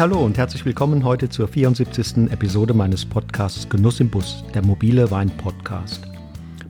[0.00, 2.30] Hallo und herzlich willkommen heute zur 74.
[2.30, 6.08] Episode meines Podcasts Genuss im Bus, der mobile Wein-Podcast.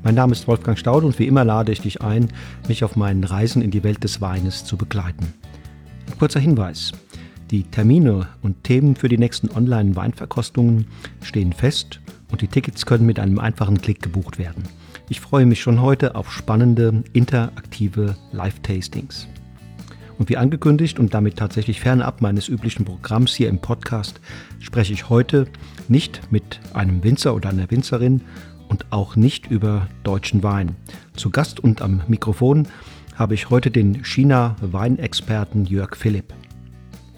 [0.02, 2.32] Mein Name ist Wolfgang Staud und wie immer lade ich dich ein,
[2.66, 5.32] mich auf meinen Reisen in die Welt des Weines zu begleiten.
[6.08, 6.90] Ein kurzer Hinweis.
[7.52, 10.88] Die Termine und Themen für die nächsten Online-Weinverkostungen
[11.22, 12.00] stehen fest
[12.32, 14.64] und die Tickets können mit einem einfachen Klick gebucht werden.
[15.08, 19.28] Ich freue mich schon heute auf spannende, interaktive Live-Tastings.
[20.20, 24.20] Und wie angekündigt und damit tatsächlich fernab meines üblichen Programms hier im Podcast,
[24.58, 25.46] spreche ich heute
[25.88, 28.20] nicht mit einem Winzer oder einer Winzerin
[28.68, 30.76] und auch nicht über deutschen Wein.
[31.16, 32.68] Zu Gast und am Mikrofon
[33.16, 36.34] habe ich heute den China-Weinexperten Jörg Philipp.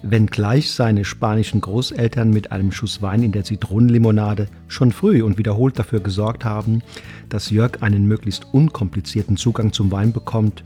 [0.04, 5.76] Wenngleich seine spanischen Großeltern mit einem Schuss Wein in der Zitronenlimonade schon früh und wiederholt
[5.76, 6.82] dafür gesorgt haben,
[7.28, 10.62] dass Jörg einen möglichst unkomplizierten Zugang zum Wein bekommt,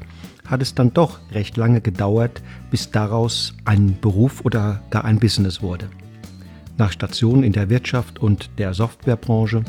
[0.48, 5.62] hat es dann doch recht lange gedauert, bis daraus ein Beruf oder gar ein Business
[5.62, 5.88] wurde.
[6.78, 9.64] Nach Stationen in der Wirtschaft und der Softwarebranche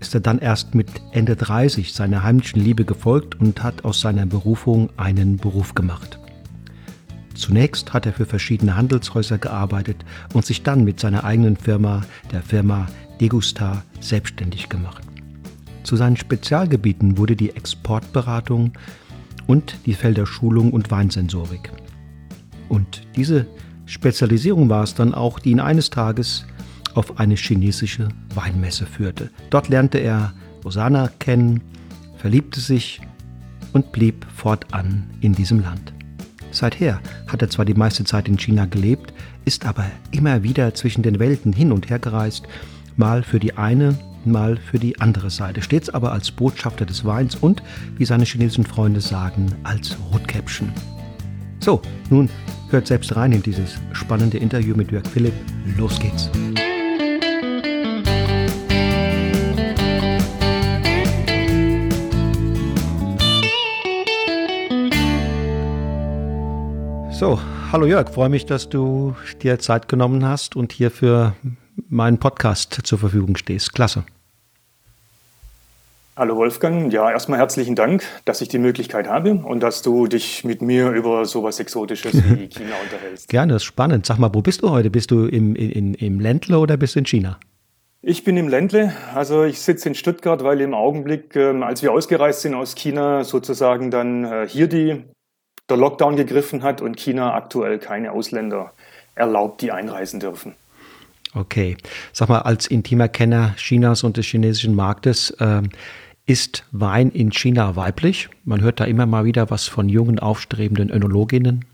[0.00, 4.26] ist er dann erst mit Ende 30 seiner heimlichen Liebe gefolgt und hat aus seiner
[4.26, 6.18] Berufung einen Beruf gemacht.
[7.34, 12.42] Zunächst hat er für verschiedene Handelshäuser gearbeitet und sich dann mit seiner eigenen Firma, der
[12.42, 12.86] Firma
[13.20, 15.02] Degustar, selbstständig gemacht.
[15.82, 18.72] Zu seinen Spezialgebieten wurde die Exportberatung,
[19.46, 21.70] und die Felder Schulung und Weinsensorik.
[22.68, 23.46] Und diese
[23.86, 26.44] Spezialisierung war es dann auch, die ihn eines Tages
[26.94, 29.30] auf eine chinesische Weinmesse führte.
[29.50, 30.32] Dort lernte er
[30.64, 31.60] Osana kennen,
[32.16, 33.00] verliebte sich
[33.72, 35.92] und blieb fortan in diesem Land.
[36.50, 39.12] Seither hat er zwar die meiste Zeit in China gelebt,
[39.44, 42.46] ist aber immer wieder zwischen den Welten hin und her gereist,
[42.96, 47.34] mal für die eine, mal für die andere Seite, stets aber als Botschafter des Weins
[47.34, 47.62] und,
[47.96, 50.72] wie seine chinesischen Freunde sagen, als Rotkäppchen.
[51.60, 52.28] So, nun
[52.70, 55.34] hört selbst rein in dieses spannende Interview mit Jörg Philipp.
[55.76, 56.30] Los geht's.
[67.18, 67.40] So,
[67.72, 71.34] hallo Jörg, freue mich, dass du dir Zeit genommen hast und hier für
[71.88, 73.72] meinen Podcast zur Verfügung stehst.
[73.72, 74.04] Klasse.
[76.18, 80.44] Hallo Wolfgang, ja, erstmal herzlichen Dank, dass ich die Möglichkeit habe und dass du dich
[80.44, 83.28] mit mir über sowas Exotisches wie China unterhältst.
[83.28, 84.06] Gerne, das ist spannend.
[84.06, 84.88] Sag mal, wo bist du heute?
[84.88, 87.38] Bist du im, in, im Ländle oder bist du in China?
[88.00, 91.92] Ich bin im Ländle, also ich sitze in Stuttgart, weil im Augenblick, ähm, als wir
[91.92, 95.04] ausgereist sind aus China, sozusagen dann äh, hier die,
[95.68, 98.72] der Lockdown gegriffen hat und China aktuell keine Ausländer
[99.16, 100.54] erlaubt, die einreisen dürfen.
[101.34, 101.76] Okay.
[102.14, 105.60] Sag mal, als intimer Kenner Chinas und des chinesischen Marktes, äh,
[106.26, 108.28] ist Wein in China weiblich?
[108.44, 111.64] Man hört da immer mal wieder was von jungen, aufstrebenden Önologinnen.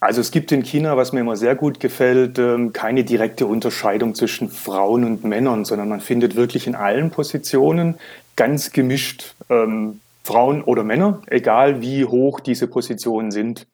[0.00, 4.14] Also es gibt in China, was mir immer sehr gut gefällt, ähm, keine direkte Unterscheidung
[4.14, 7.96] zwischen Frauen und Männern, sondern man findet wirklich in allen Positionen
[8.36, 13.66] ganz gemischt ähm, Frauen oder Männer, egal wie hoch diese Positionen sind.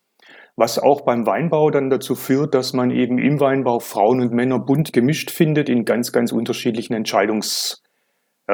[0.55, 4.59] Was auch beim Weinbau dann dazu führt, dass man eben im Weinbau Frauen und Männer
[4.59, 7.83] bunt gemischt findet in ganz, ganz unterschiedlichen Entscheidungs-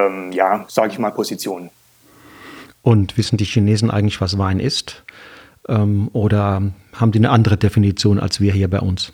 [0.06, 1.70] ähm, ja, sage ich mal, Positionen.
[2.82, 5.02] Und wissen die Chinesen eigentlich, was Wein ist?
[5.68, 6.62] Ähm, oder
[6.94, 9.12] haben die eine andere Definition als wir hier bei uns?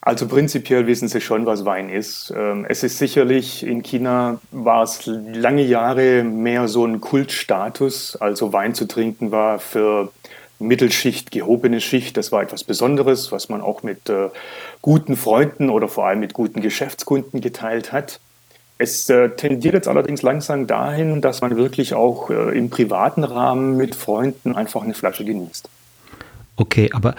[0.00, 2.30] Also prinzipiell wissen sie schon, was Wein ist.
[2.36, 8.16] Ähm, es ist sicherlich, in China war es lange Jahre mehr so ein Kultstatus.
[8.16, 10.12] Also Wein zu trinken war für
[10.58, 14.28] Mittelschicht, gehobene Schicht, das war etwas Besonderes, was man auch mit äh,
[14.82, 18.20] guten Freunden oder vor allem mit guten Geschäftskunden geteilt hat.
[18.78, 23.76] Es äh, tendiert jetzt allerdings langsam dahin, dass man wirklich auch äh, im privaten Rahmen
[23.76, 25.68] mit Freunden einfach eine Flasche genießt.
[26.56, 27.14] Okay, aber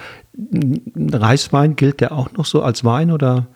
[0.96, 3.46] Reiswein gilt der auch noch so als Wein oder?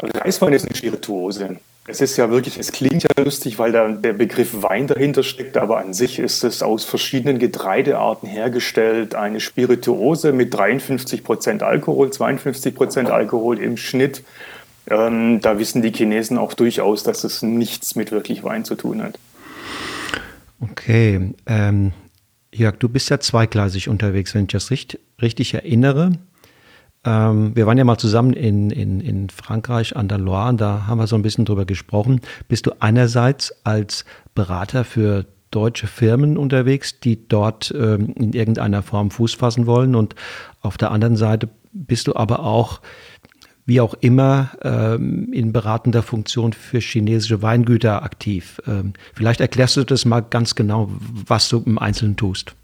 [0.00, 1.56] Reiswein ist eine Spirituose.
[1.88, 5.56] Es ist ja wirklich, es klingt ja lustig, weil da der Begriff Wein dahinter steckt,
[5.56, 9.14] aber an sich ist es aus verschiedenen Getreidearten hergestellt.
[9.14, 14.24] Eine Spirituose mit 53 Prozent Alkohol, 52 Prozent Alkohol im Schnitt
[14.88, 19.02] ähm, da wissen die Chinesen auch durchaus, dass es nichts mit wirklich Wein zu tun
[19.02, 19.18] hat.
[20.60, 21.34] Okay.
[21.46, 21.92] Ähm,
[22.52, 26.12] Jörg, du bist ja zweigleisig unterwegs, wenn ich das richtig, richtig erinnere.
[27.04, 30.86] Ähm, wir waren ja mal zusammen in, in, in Frankreich an der Loire und da
[30.86, 32.20] haben wir so ein bisschen drüber gesprochen.
[32.48, 34.04] Bist du einerseits als
[34.34, 40.14] Berater für deutsche Firmen unterwegs, die dort ähm, in irgendeiner Form Fuß fassen wollen und
[40.60, 42.80] auf der anderen Seite bist du aber auch
[43.66, 48.62] wie auch immer ähm, in beratender Funktion für chinesische Weingüter aktiv.
[48.66, 50.88] Ähm, vielleicht erklärst du das mal ganz genau,
[51.26, 52.54] was du im Einzelnen tust.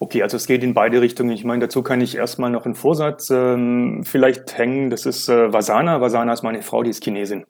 [0.00, 1.30] Okay, also es geht in beide Richtungen.
[1.30, 4.90] Ich meine, dazu kann ich erstmal noch einen Vorsatz ähm, vielleicht hängen.
[4.90, 6.00] Das ist äh, Vasana.
[6.00, 7.44] Vasana ist meine Frau, die ist Chinesin.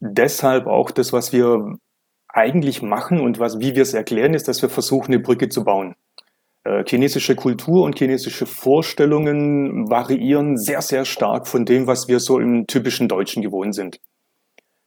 [0.00, 1.76] Deshalb auch das, was wir
[2.28, 5.64] eigentlich machen und was, wie wir es erklären, ist, dass wir versuchen, eine Brücke zu
[5.64, 5.94] bauen.
[6.64, 12.38] Äh, chinesische Kultur und chinesische Vorstellungen variieren sehr, sehr stark von dem, was wir so
[12.38, 13.98] im typischen Deutschen gewohnt sind.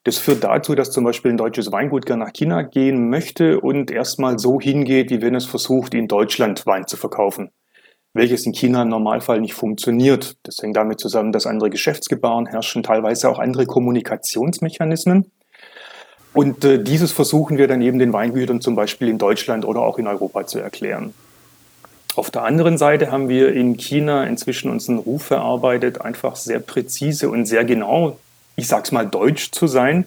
[0.03, 3.89] Das führt dazu, dass zum Beispiel ein deutsches Weingut gerne nach China gehen möchte und
[3.89, 7.49] erstmal so hingeht, wie wenn es versucht, in Deutschland Wein zu verkaufen.
[8.13, 10.35] Welches in China im Normalfall nicht funktioniert.
[10.43, 15.31] Das hängt damit zusammen, dass andere Geschäftsgebaren herrschen, teilweise auch andere Kommunikationsmechanismen.
[16.33, 19.97] Und äh, dieses versuchen wir dann eben den Weingütern zum Beispiel in Deutschland oder auch
[19.97, 21.13] in Europa zu erklären.
[22.15, 27.29] Auf der anderen Seite haben wir in China inzwischen unseren Ruf erarbeitet, einfach sehr präzise
[27.29, 28.17] und sehr genau,
[28.55, 30.05] ich sag's mal, deutsch zu sein,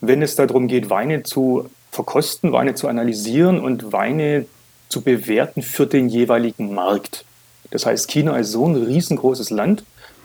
[0.00, 4.46] wenn es darum geht, Weine zu verkosten, Weine zu analysieren und Weine
[4.88, 7.24] zu bewerten für den jeweiligen Markt.
[7.70, 9.84] Das heißt, China ist so ein riesengroßes Land,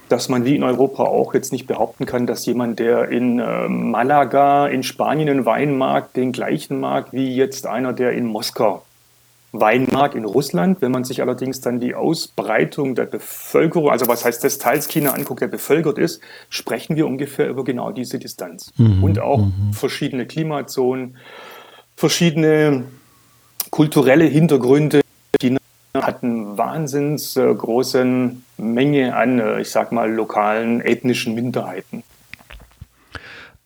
[0.10, 3.68] dass man wie in Europa auch jetzt nicht behaupten kann, dass jemand, der in äh,
[3.68, 8.84] Malaga in Spanien einen Wein mag, den gleichen mag wie jetzt einer, der in Moskau
[9.60, 10.82] Weinmarkt in Russland.
[10.82, 15.12] Wenn man sich allerdings dann die Ausbreitung der Bevölkerung, also was heißt des Teils China
[15.12, 18.72] anguckt, der bevölkert ist, sprechen wir ungefähr über genau diese Distanz.
[18.78, 19.04] Mhm.
[19.04, 19.74] Und auch mhm.
[19.74, 21.18] verschiedene Klimazonen,
[21.96, 22.84] verschiedene
[23.72, 25.02] kulturelle Hintergründe.
[25.40, 25.60] China
[25.96, 32.04] hat eine wahnsinns äh, große Menge an, äh, ich sag mal, lokalen ethnischen Minderheiten.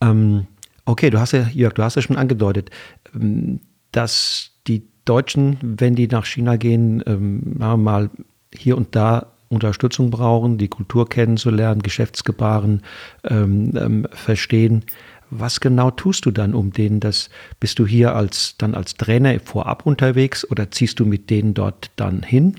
[0.02, 0.48] Ähm,
[0.86, 2.70] okay, du hast ja, Jörg, du hast ja schon angedeutet,
[3.14, 3.62] ähm,
[3.92, 8.10] dass die Deutschen, wenn die nach China gehen, ähm, mal
[8.54, 12.84] hier und da Unterstützung brauchen, die Kultur kennenzulernen, Geschäftsgebaren
[13.24, 14.86] ähm, ähm, verstehen.
[15.30, 17.30] Was genau tust du dann, um denen das?
[17.60, 21.90] Bist du hier als dann als Trainer vorab unterwegs oder ziehst du mit denen dort
[21.96, 22.56] dann hin?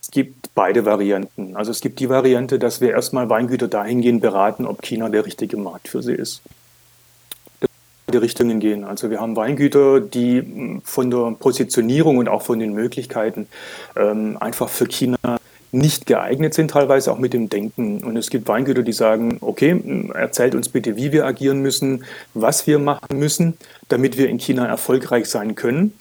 [0.00, 1.56] Es gibt beide Varianten.
[1.56, 5.56] Also es gibt die Variante, dass wir erstmal Weingüter dahingehend beraten, ob China der richtige
[5.56, 6.42] Markt für sie ist
[8.12, 8.84] die Richtungen gehen.
[8.84, 13.48] Also wir haben Weingüter, die hm, von der Positionierung und auch von den Möglichkeiten
[13.96, 15.38] ähm, einfach für China
[15.72, 18.04] nicht geeignet sind, teilweise auch mit dem Denken.
[18.04, 22.04] Und es gibt Weingüter, die sagen, okay, hm, erzählt uns bitte, wie wir agieren müssen,
[22.34, 23.56] was wir machen müssen,
[23.88, 25.94] damit wir in China erfolgreich sein können.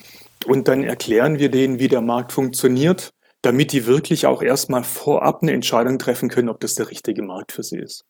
[0.45, 3.11] Und dann erklären wir denen, wie der Markt funktioniert,
[3.41, 7.51] damit die wirklich auch erstmal vorab eine Entscheidung treffen können, ob das der richtige Markt
[7.51, 8.05] für sie ist.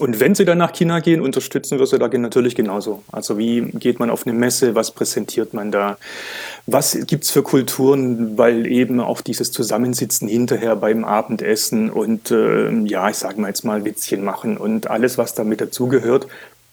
[0.00, 3.04] Und wenn Sie dann nach China gehen, unterstützen wir Sie da natürlich genauso.
[3.12, 5.98] Also wie geht man auf eine Messe, was präsentiert man da,
[6.66, 13.08] was gibt's für Kulturen, weil eben auch dieses Zusammensitzen hinterher beim Abendessen und äh, ja,
[13.08, 16.26] ich sage mal jetzt mal Witzchen machen und alles, was damit dazugehört,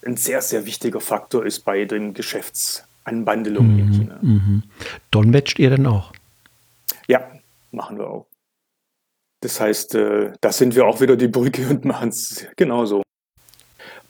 [0.04, 4.18] ein sehr, sehr wichtiger Faktor ist bei den Geschäftsanbandelungen mhm, in China.
[4.22, 4.64] Mhm.
[5.12, 6.12] Dolmetscht ihr denn auch?
[7.08, 7.30] Ja,
[7.72, 8.26] machen wir auch.
[9.42, 13.04] Das heißt, äh, da sind wir auch wieder die Brücke und machen es genauso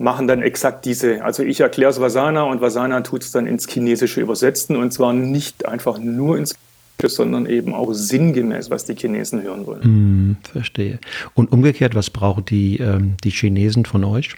[0.01, 3.67] machen dann exakt diese, also ich erkläre es Vasana und Vasana tut es dann ins
[3.67, 6.55] Chinesische übersetzen und zwar nicht einfach nur ins
[6.99, 9.83] Chinesische, sondern eben auch sinngemäß, was die Chinesen hören wollen.
[9.83, 10.99] Hm, verstehe.
[11.35, 14.35] Und umgekehrt, was brauchen die, ähm, die Chinesen von euch?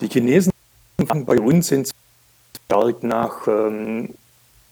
[0.00, 0.52] Die Chinesen
[0.96, 1.90] bei uns sind
[2.66, 4.10] stark nach ähm,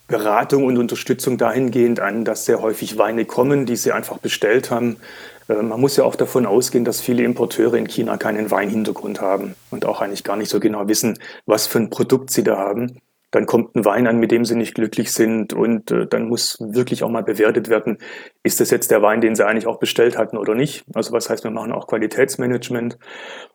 [0.08, 4.96] Beratung und Unterstützung dahingehend an, dass sehr häufig Weine kommen, die sie einfach bestellt haben
[5.48, 9.84] man muss ja auch davon ausgehen, dass viele Importeure in China keinen Weinhintergrund haben und
[9.84, 13.00] auch eigentlich gar nicht so genau wissen, was für ein Produkt sie da haben.
[13.30, 16.56] Dann kommt ein Wein an, mit dem sie nicht glücklich sind und äh, dann muss
[16.60, 17.98] wirklich auch mal bewertet werden,
[18.44, 20.84] ist das jetzt der Wein, den sie eigentlich auch bestellt hatten oder nicht.
[20.94, 22.96] Also was heißt, wir machen auch Qualitätsmanagement.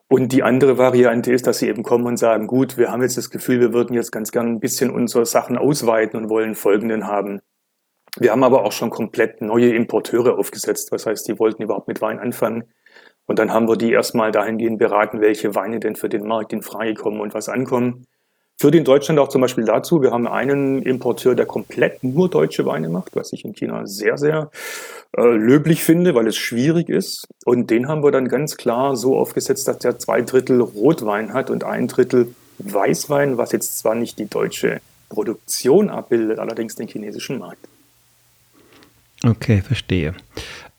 [0.09, 3.15] Und die andere Variante ist, dass sie eben kommen und sagen, gut, wir haben jetzt
[3.15, 7.07] das Gefühl, wir würden jetzt ganz gern ein bisschen unsere Sachen ausweiten und wollen folgenden
[7.07, 7.39] haben.
[8.17, 10.91] Wir haben aber auch schon komplett neue Importeure aufgesetzt.
[10.91, 12.63] Das heißt, die wollten überhaupt mit Wein anfangen.
[13.25, 16.63] Und dann haben wir die erstmal dahingehend beraten, welche Weine denn für den Markt in
[16.63, 18.05] Frage kommen und was ankommen.
[18.61, 22.65] Für den Deutschland auch zum Beispiel dazu, wir haben einen Importeur, der komplett nur deutsche
[22.65, 24.51] Weine macht, was ich in China sehr, sehr
[25.15, 27.25] äh, löblich finde, weil es schwierig ist.
[27.45, 31.49] Und den haben wir dann ganz klar so aufgesetzt, dass der zwei Drittel Rotwein hat
[31.49, 37.39] und ein Drittel Weißwein, was jetzt zwar nicht die deutsche Produktion abbildet, allerdings den chinesischen
[37.39, 37.65] Markt.
[39.23, 40.13] Okay, verstehe.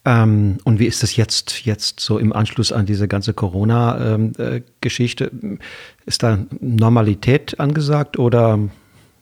[0.03, 5.31] Ähm, und wie ist das jetzt, jetzt so im Anschluss an diese ganze Corona-Geschichte?
[5.31, 8.59] Ähm, äh, ist da Normalität angesagt oder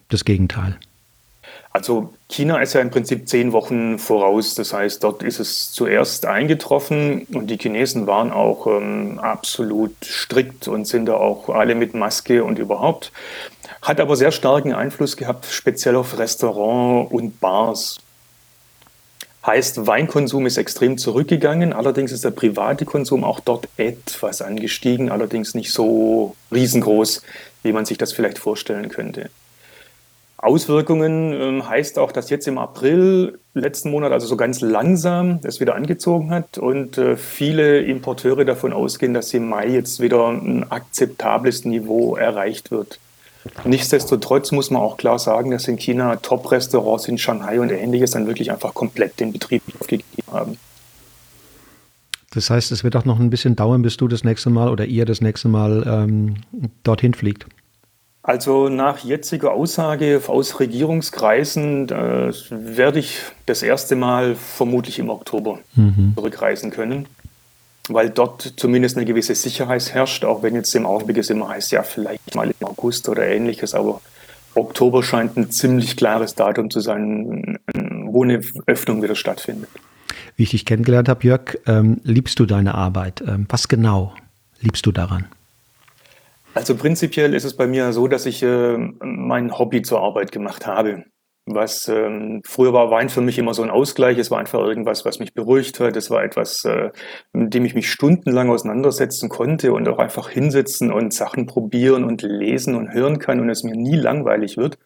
[0.08, 0.78] das Gegenteil?
[1.72, 4.56] Also China ist ja im Prinzip zehn Wochen voraus.
[4.56, 10.68] Das heißt, dort ist es zuerst eingetroffen und die Chinesen waren auch ähm, absolut strikt
[10.68, 13.12] und sind da auch alle mit Maske und überhaupt.
[13.82, 18.00] hat aber sehr starken Einfluss gehabt, speziell auf Restaurant und Bars.
[19.50, 25.56] Heißt, Weinkonsum ist extrem zurückgegangen, allerdings ist der private Konsum auch dort etwas angestiegen, allerdings
[25.56, 27.24] nicht so riesengroß,
[27.64, 29.32] wie man sich das vielleicht vorstellen könnte.
[30.38, 35.60] Auswirkungen ähm, heißt auch, dass jetzt im April letzten Monat, also so ganz langsam, es
[35.60, 40.72] wieder angezogen hat und äh, viele Importeure davon ausgehen, dass im Mai jetzt wieder ein
[40.72, 43.00] akzeptables Niveau erreicht wird.
[43.66, 48.28] Nichtsdestotrotz muss man auch klar sagen, dass in China Top-Restaurants in Shanghai und ähnliches dann
[48.28, 50.58] wirklich einfach komplett den Betrieb aufgegeben haben.
[52.32, 54.86] Das heißt, es wird auch noch ein bisschen dauern, bis du das nächste Mal oder
[54.86, 56.36] ihr das nächste Mal ähm,
[56.84, 57.48] dorthin fliegt.
[58.22, 65.60] Also nach jetziger Aussage aus Regierungskreisen äh, werde ich das erste Mal vermutlich im Oktober
[65.76, 66.14] mhm.
[66.16, 67.08] zurückreisen können,
[67.90, 71.72] weil dort zumindest eine gewisse Sicherheit herrscht, auch wenn jetzt im Augenblick es immer heißt,
[71.72, 74.02] ja vielleicht mal im August oder ähnliches, aber
[74.56, 77.60] Oktober scheint ein ziemlich klares Datum zu sein,
[78.06, 79.70] wo eine Öffnung wieder stattfindet.
[80.36, 83.22] Wie ich dich kennengelernt habe, Jörg, ähm, liebst du deine Arbeit?
[83.28, 84.14] Ähm, was genau
[84.62, 85.26] liebst du daran?
[86.54, 90.66] Also prinzipiell ist es bei mir so, dass ich äh, mein Hobby zur Arbeit gemacht
[90.66, 91.04] habe.
[91.52, 94.18] Was ähm, früher war Wein für mich immer so ein Ausgleich.
[94.20, 95.96] Es war einfach irgendwas, was mich beruhigt hat.
[95.96, 96.92] Es war etwas, äh,
[97.34, 102.22] mit dem ich mich stundenlang auseinandersetzen konnte und auch einfach hinsetzen und Sachen probieren und
[102.22, 104.78] lesen und hören kann und es mir nie langweilig wird.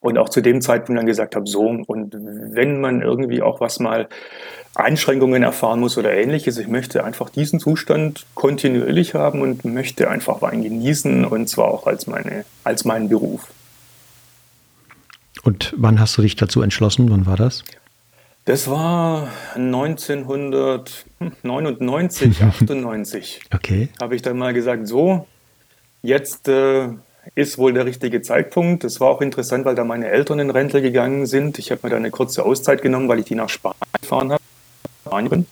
[0.00, 3.80] Und auch zu dem Zeitpunkt dann gesagt habe, so, und wenn man irgendwie auch was
[3.80, 4.08] mal
[4.74, 10.42] Einschränkungen erfahren muss oder ähnliches, ich möchte einfach diesen Zustand kontinuierlich haben und möchte einfach
[10.42, 13.48] Wein genießen und zwar auch als, meine, als meinen Beruf.
[15.46, 17.08] Und wann hast du dich dazu entschlossen?
[17.08, 17.62] Wann war das?
[18.46, 23.42] Das war 1999, 98.
[23.54, 23.90] Okay.
[24.00, 25.28] Habe ich dann mal gesagt, so,
[26.02, 26.88] jetzt äh,
[27.36, 28.82] ist wohl der richtige Zeitpunkt.
[28.82, 31.60] Das war auch interessant, weil da meine Eltern in Rente gegangen sind.
[31.60, 34.42] Ich habe mir da eine kurze Auszeit genommen, weil ich die nach Spanien gefahren habe.
[35.06, 35.46] Spanien.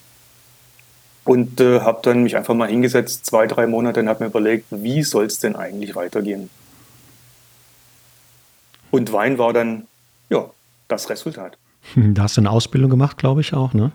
[1.23, 4.65] Und äh, habe dann mich einfach mal hingesetzt, zwei, drei Monate, und habe mir überlegt,
[4.71, 6.49] wie soll es denn eigentlich weitergehen?
[8.95, 9.87] Und Wein war dann,
[10.29, 10.49] ja,
[10.87, 11.57] das Resultat.
[11.97, 13.91] Da hast du eine Ausbildung gemacht, glaube ich auch, ne?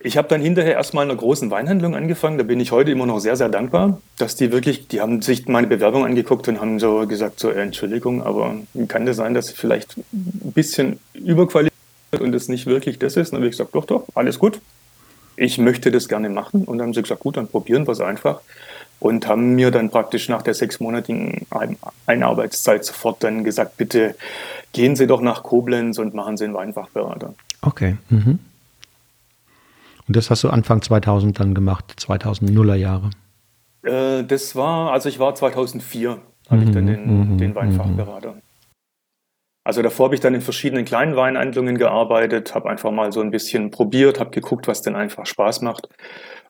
[0.00, 2.36] Ich habe dann hinterher erstmal in einer großen Weinhandlung angefangen.
[2.36, 5.48] Da bin ich heute immer noch sehr, sehr dankbar, dass die wirklich, die haben sich
[5.48, 8.56] meine Bewerbung angeguckt und haben so gesagt, so äh, Entschuldigung, aber
[8.88, 13.28] kann das sein, dass sie vielleicht ein bisschen überqualifiziert und es nicht wirklich das ist?
[13.28, 14.60] Und dann habe ich gesagt, doch, doch, alles gut.
[15.36, 16.64] Ich möchte das gerne machen.
[16.64, 18.42] Und dann haben sie gesagt, gut, dann probieren wir es einfach.
[19.00, 21.46] Und haben mir dann praktisch nach der sechsmonatigen
[22.06, 24.14] Einarbeitszeit sofort dann gesagt, bitte
[24.72, 27.34] gehen Sie doch nach Koblenz und machen Sie einen Weinfachberater.
[27.62, 27.96] Okay.
[28.10, 28.38] Mhm.
[30.06, 33.10] Und das hast du Anfang 2000 dann gemacht, 2000er Jahre?
[33.82, 38.32] Äh, das war, also ich war 2004, hatte mhm, ich dann den, mhm, den Weinfachberater.
[38.32, 38.42] Mhm.
[39.62, 43.30] Also davor habe ich dann in verschiedenen kleinen Weinhandlungen gearbeitet, habe einfach mal so ein
[43.30, 45.88] bisschen probiert, habe geguckt, was denn einfach Spaß macht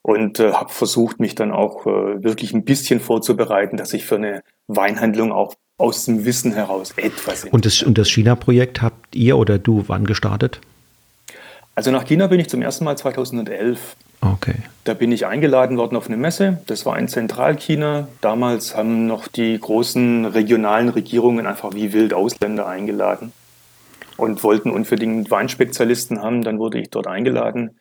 [0.03, 4.17] und äh, habe versucht, mich dann auch äh, wirklich ein bisschen vorzubereiten, dass ich für
[4.17, 7.45] eine Weinhandlung auch aus dem Wissen heraus etwas.
[7.45, 10.61] Und das, und das China-Projekt habt ihr oder du wann gestartet?
[11.75, 13.97] Also nach China bin ich zum ersten Mal 2011.
[14.21, 14.57] Okay.
[14.85, 16.61] Da bin ich eingeladen worden auf eine Messe.
[16.67, 18.09] Das war in Zentralchina.
[18.21, 23.33] Damals haben noch die großen regionalen Regierungen einfach wie wild Ausländer eingeladen
[24.19, 26.43] und wollten unbedingt Weinspezialisten haben.
[26.43, 27.79] Dann wurde ich dort eingeladen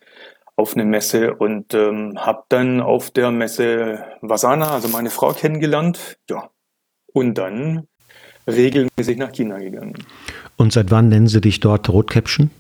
[0.60, 6.18] auf eine Messe und ähm, habe dann auf der Messe Vasana, also meine Frau, kennengelernt.
[6.30, 6.50] Ja.
[7.14, 7.88] Und dann
[8.46, 9.94] regelmäßig nach China gegangen.
[10.58, 12.52] Und seit wann nennen Sie dich dort Rotkäppchen?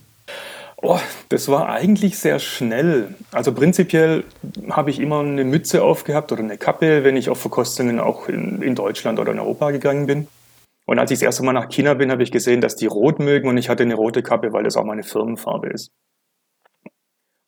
[0.81, 3.13] Oh, das war eigentlich sehr schnell.
[3.31, 4.23] Also prinzipiell
[4.69, 8.61] habe ich immer eine Mütze aufgehabt oder eine Kappe, wenn ich auf Verkostungen auch in,
[8.61, 10.27] in Deutschland oder in Europa gegangen bin.
[10.85, 13.19] Und als ich das erste Mal nach China bin, habe ich gesehen, dass die rot
[13.19, 15.91] mögen und ich hatte eine rote Kappe, weil das auch meine Firmenfarbe ist.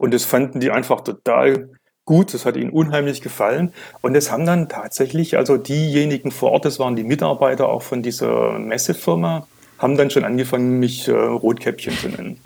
[0.02, 1.70] Und das fanden die einfach total
[2.06, 3.72] gut, das hat ihnen unheimlich gefallen.
[4.02, 8.02] Und es haben dann tatsächlich, also diejenigen vor Ort, das waren die Mitarbeiter auch von
[8.02, 9.46] dieser Messefirma,
[9.78, 12.40] haben dann schon angefangen, mich äh, Rotkäppchen zu nennen.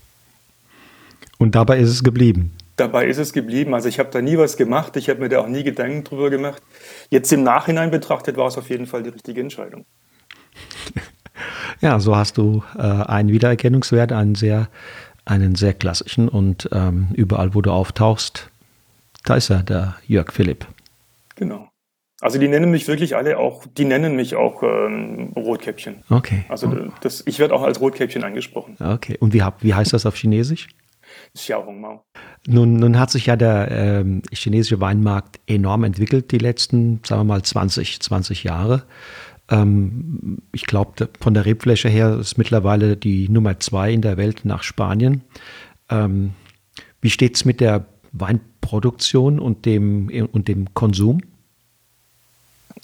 [1.37, 2.51] Und dabei ist es geblieben.
[2.75, 3.73] Dabei ist es geblieben.
[3.73, 4.97] Also ich habe da nie was gemacht.
[4.97, 6.61] Ich habe mir da auch nie Gedanken drüber gemacht.
[7.09, 9.85] Jetzt im Nachhinein betrachtet war es auf jeden Fall die richtige Entscheidung.
[11.81, 14.69] Ja, so hast du äh, einen Wiedererkennungswert, einen sehr,
[15.25, 18.49] einen sehr klassischen und ähm, überall, wo du auftauchst,
[19.23, 20.67] da ist er, der Jörg Philipp.
[21.35, 21.67] Genau.
[22.21, 26.03] Also die nennen mich wirklich alle auch, die nennen mich auch ähm, Rotkäppchen.
[26.09, 26.45] Okay.
[26.47, 28.77] Also das, ich werde auch als Rotkäppchen angesprochen.
[28.79, 29.17] Okay.
[29.19, 30.69] Und wie, wie heißt das auf Chinesisch?
[31.33, 32.03] Xiaohongmao.
[32.47, 37.25] Nun, nun hat sich ja der ähm, chinesische Weinmarkt enorm entwickelt die letzten, sagen wir
[37.25, 38.83] mal, 20, 20 Jahre.
[39.49, 44.41] Ähm, ich glaube, von der Rebfläche her ist mittlerweile die Nummer zwei in der Welt
[44.43, 45.21] nach Spanien.
[45.89, 46.31] Ähm,
[47.01, 51.21] wie steht es mit der Weinproduktion und dem, und dem Konsum?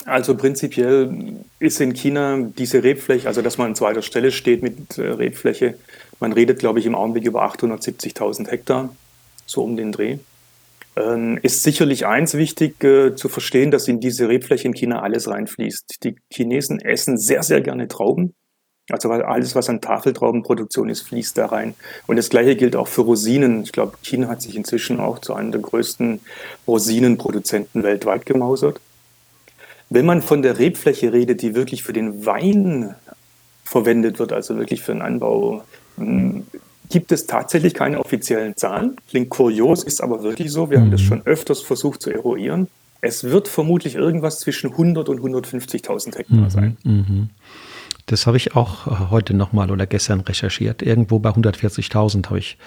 [0.06, 4.98] Also prinzipiell ist in China diese Rebfläche, also dass man an zweiter Stelle steht mit
[4.98, 5.75] äh, Rebfläche,
[6.20, 8.96] man redet, glaube ich, im Augenblick über 870.000 Hektar,
[9.46, 10.20] so um den Dreh.
[10.98, 15.30] Ähm, ist sicherlich eins wichtig äh, zu verstehen, dass in diese Rebfläche in China alles
[15.30, 16.04] reinfließt.
[16.04, 18.34] Die Chinesen essen sehr, sehr gerne Trauben.
[18.90, 21.76] Also alles, was an Tafeltraubenproduktion ist, fließt da rein.
[22.08, 23.64] Und das gleiche gilt auch für Rosinen.
[23.64, 26.20] Ich glaube, China hat sich inzwischen auch zu einem der größten
[26.68, 28.82] Rosinenproduzenten weltweit gemausert.
[29.90, 32.96] Wenn man von der Rebfläche redet, die wirklich für den Wein
[33.64, 35.64] verwendet wird, also wirklich für den Anbau,
[36.92, 38.98] gibt es tatsächlich keine offiziellen Zahlen.
[39.10, 40.70] Klingt kurios, ist aber wirklich so.
[40.70, 40.84] Wir mhm.
[40.84, 41.06] haben das mhm.
[41.06, 42.68] schon öfters versucht zu eruieren.
[43.02, 46.50] Es wird vermutlich irgendwas zwischen 100 und 150.000 Hektar mhm.
[46.50, 46.78] sein.
[46.84, 47.30] Mhm.
[48.06, 50.82] Das habe ich auch äh, heute nochmal oder gestern recherchiert.
[50.82, 52.58] Irgendwo bei 140.000 habe ich,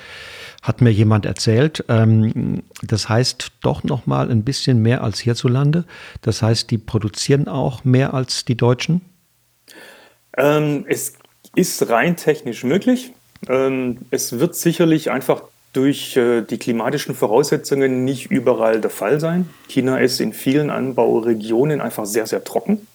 [0.62, 1.84] hat mir jemand erzählt.
[1.88, 5.84] Ähm, das heißt doch nochmal ein bisschen mehr als hierzulande.
[6.22, 9.02] Das heißt, die produzieren auch mehr als die Deutschen?
[10.36, 11.14] Ähm, es
[11.54, 13.12] ist rein technisch möglich.
[13.48, 19.48] Ähm, es wird sicherlich einfach durch äh, die klimatischen Voraussetzungen nicht überall der Fall sein.
[19.68, 22.86] China ist in vielen Anbauregionen einfach sehr, sehr trocken.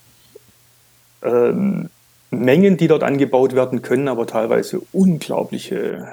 [1.22, 1.90] Ähm,
[2.32, 6.08] Mengen, die dort angebaut werden, können aber teilweise unglaubliche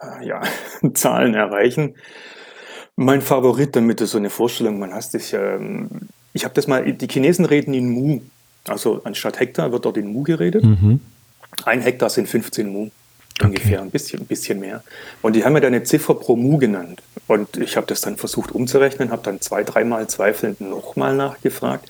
[0.00, 0.42] äh, ja,
[0.94, 1.94] Zahlen erreichen.
[2.96, 6.92] Mein Favorit, damit du so eine Vorstellung man hast, ist ähm, ich habe das mal,
[6.92, 8.20] die Chinesen reden in Mu.
[8.66, 10.64] Also anstatt Hektar wird dort in Mu geredet.
[10.64, 11.00] Mhm.
[11.64, 12.90] Ein Hektar sind 15 Mu.
[13.42, 13.86] Ungefähr, okay.
[13.86, 14.82] ein bisschen, ein bisschen mehr.
[15.22, 17.02] Und die haben mir dann eine Ziffer pro Mu genannt.
[17.26, 21.88] Und ich habe das dann versucht umzurechnen, habe dann zwei, dreimal zweifelnd nochmal nachgefragt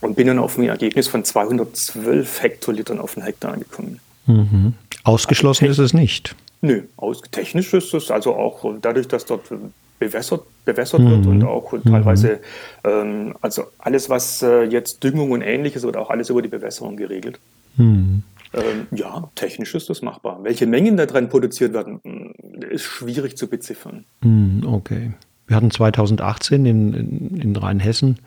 [0.00, 4.00] und bin dann auf ein Ergebnis von 212 Hektolitern auf den Hektar gekommen.
[4.26, 4.74] Mhm.
[5.04, 6.34] Ausgeschlossen also, ist es nicht.
[6.62, 9.50] Nö, aus, technisch ist es also auch dadurch, dass dort
[9.98, 11.10] bewässert, bewässert mhm.
[11.10, 12.40] wird und auch teilweise,
[12.84, 12.90] mhm.
[12.90, 16.96] ähm, also alles, was äh, jetzt Düngung und ähnliches, wird auch alles über die Bewässerung
[16.96, 17.38] geregelt.
[17.76, 18.22] Mhm.
[18.52, 20.42] Ähm, ja, technisch ist das machbar.
[20.42, 22.32] Welche Mengen da dran produziert werden, hm,
[22.70, 24.04] ist schwierig zu beziffern.
[24.22, 25.12] Hm, okay.
[25.46, 28.18] Wir hatten 2018 in, in, in Rheinhessen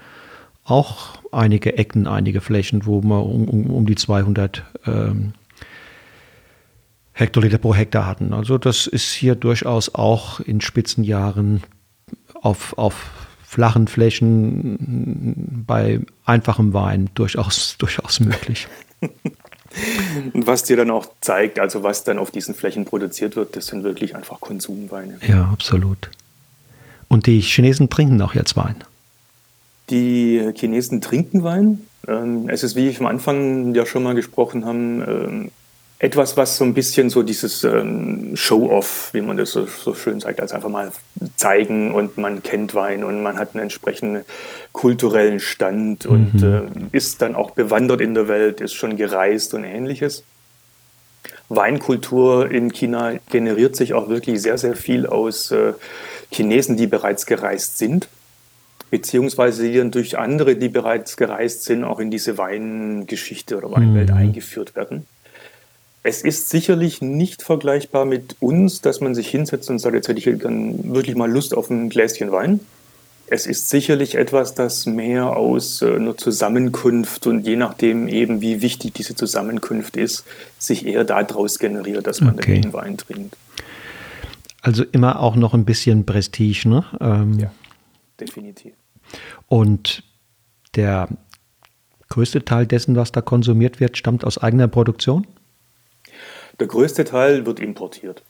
[0.64, 5.34] auch einige Ecken, einige Flächen, wo wir um, um, um die 200 ähm,
[7.14, 8.34] Hektoliter pro Hektar hatten.
[8.34, 11.64] Also das ist hier durchaus auch in Spitzenjahren
[12.42, 13.12] auf, auf
[13.44, 18.68] flachen Flächen bei einfachem Wein durchaus, durchaus möglich.
[20.34, 23.68] Und was dir dann auch zeigt, also was dann auf diesen Flächen produziert wird, das
[23.68, 25.18] sind wirklich einfach Konsumweine.
[25.28, 26.10] Ja, absolut.
[27.08, 28.76] Und die Chinesen trinken auch jetzt Wein.
[29.90, 31.82] Die Chinesen trinken Wein.
[32.08, 35.52] Ähm, es ist, wie ich am Anfang ja schon mal gesprochen haben, ähm,
[36.02, 40.22] etwas, was so ein bisschen so dieses ähm, Show-off, wie man das so, so, schön
[40.22, 40.94] sagt, also einfach mal
[41.36, 44.24] zeigen und man kennt Wein und man hat einen entsprechenden
[44.72, 46.12] kulturellen Stand mhm.
[46.12, 46.62] und äh,
[46.94, 50.24] ist dann auch bewandert in der Welt, ist schon gereist und ähnliches.
[51.50, 55.74] Weinkultur in China generiert sich auch wirklich sehr, sehr viel aus äh,
[56.32, 58.08] Chinesen, die bereits gereist sind,
[58.90, 64.12] beziehungsweise die dann durch andere, die bereits gereist sind, auch in diese Weingeschichte oder Weinwelt
[64.12, 64.16] mhm.
[64.18, 65.06] eingeführt werden.
[66.02, 70.20] Es ist sicherlich nicht vergleichbar mit uns, dass man sich hinsetzt und sagt, jetzt hätte
[70.20, 72.62] ich wirklich mal Lust auf ein Gläschen Wein.
[73.28, 78.62] Es ist sicherlich etwas, das mehr aus äh, einer Zusammenkunft und je nachdem eben, wie
[78.62, 80.26] wichtig diese Zusammenkunft ist,
[80.58, 82.60] sich eher daraus generiert, dass man okay.
[82.60, 83.38] den Wein trinkt.
[84.62, 86.86] Also immer auch noch ein bisschen Prestige, ne?
[87.00, 87.52] Ähm, ja,
[88.20, 88.74] definitiv.
[89.48, 90.04] Und
[90.76, 91.08] der
[92.10, 95.28] größte Teil dessen, was da konsumiert wird, stammt aus eigener Produktion?
[96.60, 98.22] Der größte Teil wird importiert.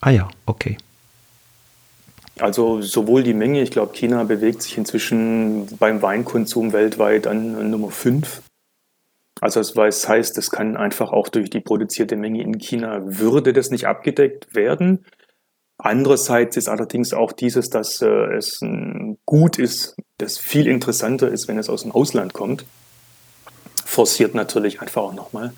[0.00, 0.76] Ah ja, okay.
[2.38, 7.90] Also sowohl die Menge, ich glaube, China bewegt sich inzwischen beim Weinkonsum weltweit an Nummer
[7.90, 8.42] 5.
[9.40, 13.70] Also das heißt, es kann einfach auch durch die produzierte Menge in China würde das
[13.70, 15.04] nicht abgedeckt werden.
[15.78, 21.48] Andererseits ist allerdings auch dieses, dass äh, es äh, gut ist, das viel interessanter ist,
[21.48, 22.64] wenn es aus dem Ausland kommt,
[23.84, 25.52] forciert natürlich einfach auch nochmal.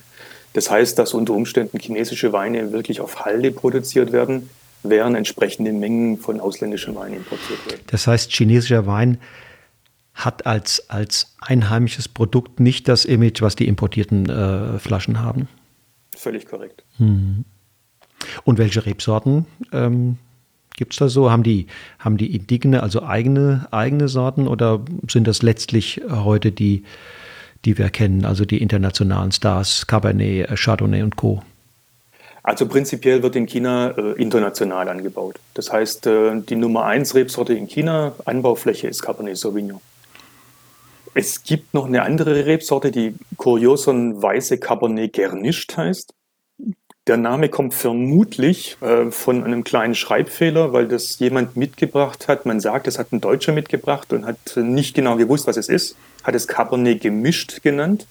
[0.59, 4.51] Das heißt, dass unter Umständen chinesische Weine wirklich auf Halde produziert werden,
[4.83, 7.81] während entsprechende Mengen von ausländischen Weinen importiert werden.
[7.87, 9.19] Das heißt, chinesischer Wein
[10.15, 15.47] hat als, als einheimisches Produkt nicht das Image, was die importierten äh, Flaschen haben.
[16.17, 16.83] Völlig korrekt.
[16.99, 17.45] Mhm.
[18.43, 20.19] Und welche Rebsorten ähm,
[20.77, 21.31] gibt es da so?
[21.31, 21.69] Haben die,
[22.01, 26.83] haben die Indigne, also eigene, eigene Sorten oder sind das letztlich heute die,
[27.65, 31.43] die wir kennen, also die internationalen Stars, Cabernet, Chardonnay und Co.
[32.43, 35.39] Also prinzipiell wird in China äh, international angebaut.
[35.55, 39.81] Das heißt, äh, die Nummer 1 Rebsorte in China, Anbaufläche ist Cabernet Sauvignon.
[41.15, 46.15] Es gibt noch eine andere Rebsorte, die kurioserweise Cabernet Gernischt heißt.
[47.09, 52.45] Der Name kommt vermutlich äh, von einem kleinen Schreibfehler, weil das jemand mitgebracht hat.
[52.45, 55.97] Man sagt, es hat ein Deutscher mitgebracht und hat nicht genau gewusst, was es ist.
[56.23, 58.07] Hat es Cabernet gemischt genannt.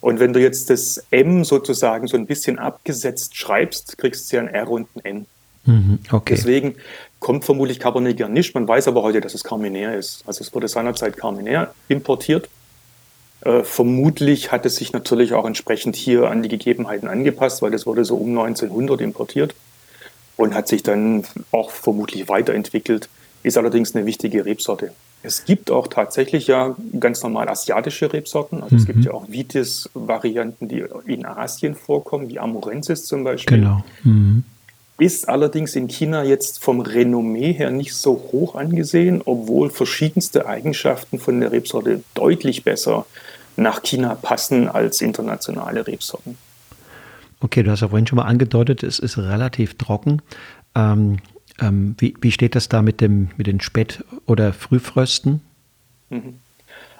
[0.00, 4.42] Und wenn du jetzt das M sozusagen so ein bisschen abgesetzt schreibst, kriegst du ja
[4.42, 5.26] ein R und ein N.
[5.66, 6.34] Mhm, okay.
[6.36, 6.76] Deswegen
[7.18, 8.54] kommt vermutlich Cabernet Garnisch.
[8.54, 10.22] Man weiß aber heute, dass es Carmenère ist.
[10.26, 12.48] Also es wurde seinerzeit Carmenère importiert.
[13.42, 17.86] Äh, vermutlich hat es sich natürlich auch entsprechend hier an die Gegebenheiten angepasst, weil das
[17.86, 19.54] wurde so um 1900 importiert
[20.36, 23.08] und hat sich dann auch vermutlich weiterentwickelt.
[23.42, 24.92] Ist allerdings eine wichtige Rebsorte.
[25.22, 28.62] Es gibt auch tatsächlich ja ganz normal asiatische Rebsorten.
[28.62, 28.80] Also mhm.
[28.80, 29.04] es gibt mhm.
[29.04, 33.58] ja auch Vitis-Varianten, die in Asien vorkommen, wie Amorensis zum Beispiel.
[33.58, 33.84] Genau.
[34.02, 34.44] Mhm.
[34.98, 41.18] Ist allerdings in China jetzt vom Renommee her nicht so hoch angesehen, obwohl verschiedenste Eigenschaften
[41.18, 43.06] von der Rebsorte deutlich besser
[43.60, 46.36] nach China passen als internationale Rebsorten.
[47.40, 50.22] Okay, du hast ja vorhin schon mal angedeutet, es ist relativ trocken.
[50.74, 51.18] Ähm,
[51.60, 55.40] ähm, wie, wie steht das da mit, dem, mit den Spät- oder Frühfrösten?
[56.08, 56.40] Mhm.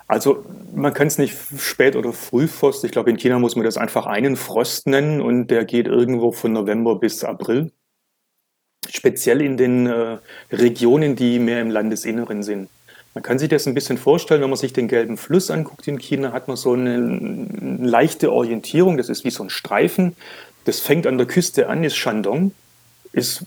[0.06, 0.44] Also
[0.74, 2.84] man kann es nicht Spät- oder Frühfrost.
[2.84, 6.32] Ich glaube, in China muss man das einfach einen Frost nennen und der geht irgendwo
[6.32, 7.70] von November bis April.
[8.88, 10.18] Speziell in den äh,
[10.50, 12.68] Regionen, die mehr im Landesinneren sind.
[13.14, 15.98] Man kann sich das ein bisschen vorstellen, wenn man sich den gelben Fluss anguckt in
[15.98, 16.96] China, hat man so eine,
[17.80, 18.96] leichte Orientierung.
[18.96, 20.16] Das ist wie so ein Streifen.
[20.64, 22.52] Das fängt an der Küste an, ist Shandong
[23.12, 23.44] ist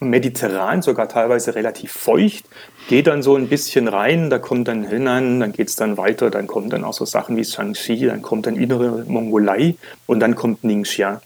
[0.00, 2.44] mediterran, sogar teilweise relativ feucht,
[2.88, 6.30] geht dann so ein bisschen rein, da kommt dann Henan, dann geht es dann weiter,
[6.30, 10.34] dann kommen dann auch so Sachen wie Shaanxi, dann kommt dann innere Mongolei und dann
[10.34, 11.22] kommt Ningxia.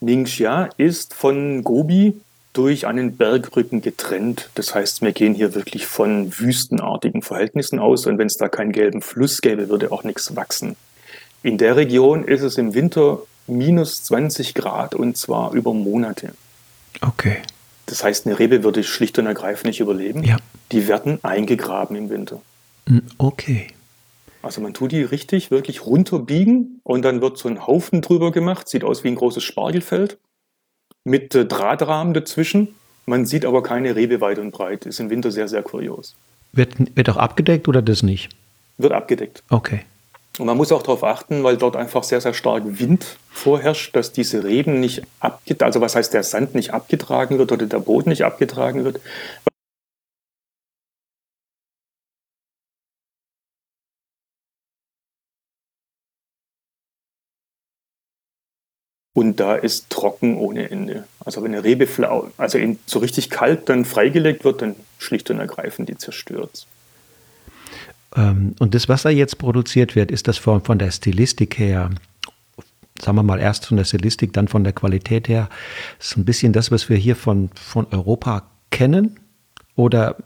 [0.00, 2.20] Ningxia ist von Gobi
[2.52, 4.50] durch einen Bergrücken getrennt.
[4.54, 8.72] Das heißt, wir gehen hier wirklich von wüstenartigen Verhältnissen aus und wenn es da keinen
[8.72, 10.76] gelben Fluss gäbe, würde auch nichts wachsen.
[11.42, 16.34] In der Region ist es im Winter minus 20 Grad und zwar über Monate.
[17.00, 17.38] Okay.
[17.86, 20.22] Das heißt, eine Rebe würde schlicht und ergreifend nicht überleben.
[20.22, 20.36] Ja.
[20.72, 22.40] Die werden eingegraben im Winter.
[22.86, 23.68] Hm, okay.
[24.42, 28.68] Also man tut die richtig, wirklich runterbiegen und dann wird so ein Haufen drüber gemacht.
[28.68, 30.18] Sieht aus wie ein großes Spargelfeld
[31.04, 32.74] mit äh, Drahtrahmen dazwischen.
[33.06, 34.86] Man sieht aber keine Rebe weit und breit.
[34.86, 36.14] Ist im Winter sehr, sehr kurios.
[36.52, 38.30] Wird, wird auch abgedeckt oder das nicht?
[38.78, 39.42] Wird abgedeckt.
[39.50, 39.80] Okay.
[40.38, 44.12] Und man muss auch darauf achten, weil dort einfach sehr, sehr stark Wind vorherrscht, dass
[44.12, 48.10] diese Reben nicht abgetragen, also was heißt der Sand nicht abgetragen wird oder der Boden
[48.10, 49.00] nicht abgetragen wird.
[59.20, 61.04] Und da ist trocken ohne Ende.
[61.22, 61.86] Also wenn eine Rebe
[62.38, 66.66] also in, so richtig kalt dann freigelegt wird, dann schlicht und ergreifend die zerstört.
[68.16, 71.90] Ähm, und das, was da jetzt produziert wird, ist das von, von der Stilistik her,
[72.98, 75.50] sagen wir mal erst von der Stilistik, dann von der Qualität her,
[75.98, 79.20] ist ein bisschen das, was wir hier von, von Europa kennen?
[79.76, 80.16] Oder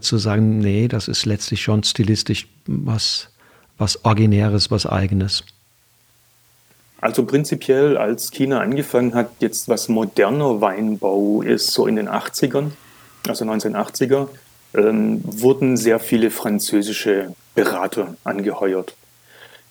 [0.00, 3.30] zu sagen, nee, das ist letztlich schon stilistisch was,
[3.78, 5.42] was Originäres, was Eigenes?
[7.04, 12.70] Also prinzipiell, als China angefangen hat, jetzt was moderner Weinbau ist, so in den 80ern,
[13.28, 14.28] also 1980er,
[14.72, 18.96] ähm, wurden sehr viele französische Berater angeheuert.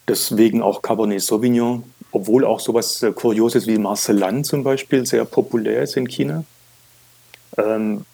[0.08, 5.82] Deswegen auch Cabernet Sauvignon, obwohl auch sowas äh, Kurioses wie Marcellan zum Beispiel sehr populär
[5.82, 6.43] ist in China.
[7.58, 8.06] Ähm,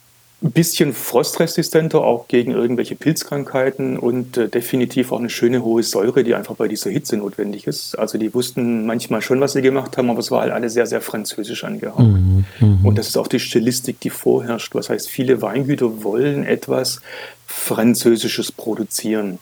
[0.42, 6.24] ein bisschen frostresistenter, auch gegen irgendwelche Pilzkrankheiten und äh, definitiv auch eine schöne hohe Säure,
[6.24, 7.94] die einfach bei dieser Hitze notwendig ist.
[7.98, 10.86] Also die wussten manchmal schon, was sie gemacht haben, aber es war halt alles sehr,
[10.86, 12.04] sehr französisch angehaucht.
[12.04, 12.78] Mhm, mh.
[12.84, 14.74] Und das ist auch die Stilistik, die vorherrscht.
[14.74, 17.02] Was heißt, viele Weingüter wollen etwas
[17.46, 19.38] Französisches produzieren,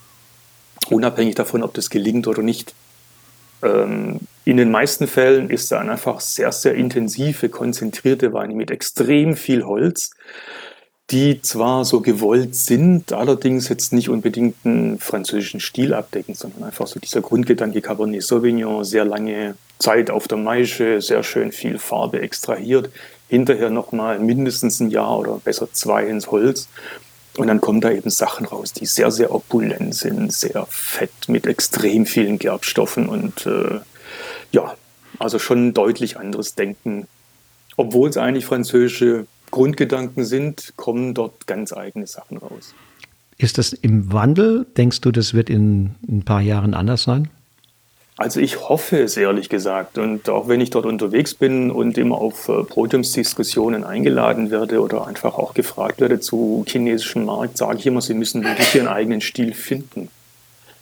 [0.90, 2.74] unabhängig davon, ob das gelingt oder nicht.
[3.62, 9.36] Ähm, in den meisten Fällen ist dann einfach sehr, sehr intensive, konzentrierte Weine mit extrem
[9.36, 10.10] viel Holz
[11.10, 16.86] die zwar so gewollt sind, allerdings jetzt nicht unbedingt einen französischen Stil abdecken, sondern einfach
[16.86, 22.20] so dieser Grundgedanke Cabernet Sauvignon, sehr lange Zeit auf der Maische, sehr schön viel Farbe
[22.20, 22.90] extrahiert,
[23.28, 26.68] hinterher nochmal mindestens ein Jahr oder besser zwei ins Holz.
[27.38, 31.46] Und dann kommen da eben Sachen raus, die sehr, sehr opulent sind, sehr fett mit
[31.46, 33.80] extrem vielen Gerbstoffen und äh,
[34.50, 34.74] ja,
[35.18, 37.06] also schon ein deutlich anderes Denken,
[37.76, 42.74] obwohl es eigentlich französische Grundgedanken sind, kommen dort ganz eigene Sachen raus.
[43.36, 44.66] Ist das im Wandel?
[44.76, 47.28] Denkst du, das wird in ein paar Jahren anders sein?
[48.16, 49.96] Also ich hoffe es ehrlich gesagt.
[49.96, 55.06] Und auch wenn ich dort unterwegs bin und immer auf äh, Podiumsdiskussionen eingeladen werde oder
[55.06, 59.20] einfach auch gefragt werde zu chinesischem Markt, sage ich immer, sie müssen wirklich ihren eigenen
[59.20, 60.08] Stil finden.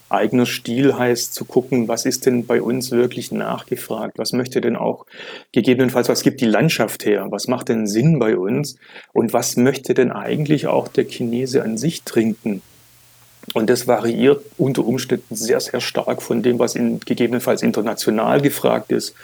[0.09, 4.19] Eigener Stil heißt zu gucken, was ist denn bei uns wirklich nachgefragt?
[4.19, 5.05] Was möchte denn auch
[5.53, 7.27] gegebenenfalls, was gibt die Landschaft her?
[7.31, 8.79] Was macht denn Sinn bei uns?
[9.12, 12.62] Und was möchte denn eigentlich auch der Chinese an sich trinken?
[13.55, 18.92] Und das variiert unter Umständen sehr, sehr stark von dem, was in, gegebenenfalls international gefragt
[18.92, 19.14] ist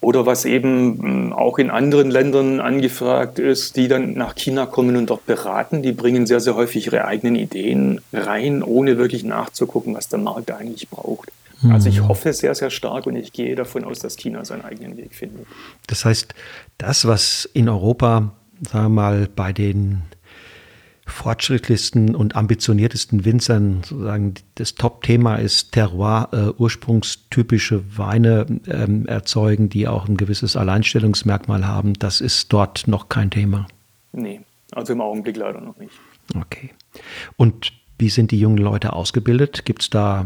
[0.00, 4.96] oder was eben hm, auch in anderen Ländern angefragt ist, die dann nach China kommen
[4.96, 5.82] und dort beraten.
[5.82, 10.50] Die bringen sehr, sehr häufig ihre eigenen Ideen rein, ohne wirklich nachzugucken, was der Markt
[10.52, 11.32] eigentlich braucht.
[11.62, 11.72] Mhm.
[11.72, 14.96] Also ich hoffe sehr, sehr stark und ich gehe davon aus, dass China seinen eigenen
[14.96, 15.46] Weg findet.
[15.88, 16.34] Das heißt,
[16.78, 18.32] das, was in Europa,
[18.70, 20.02] sagen wir mal, bei den
[21.10, 29.88] fortschrittlichsten und ambitioniertesten Winzern sozusagen das Top-Thema ist Terroir, äh, ursprungstypische Weine ähm, erzeugen, die
[29.88, 31.94] auch ein gewisses Alleinstellungsmerkmal haben.
[31.94, 33.66] Das ist dort noch kein Thema.
[34.12, 34.40] Nee,
[34.72, 35.92] also im Augenblick leider noch nicht.
[36.34, 36.70] Okay.
[37.36, 39.64] Und wie sind die jungen Leute ausgebildet?
[39.64, 40.24] Gibt es da,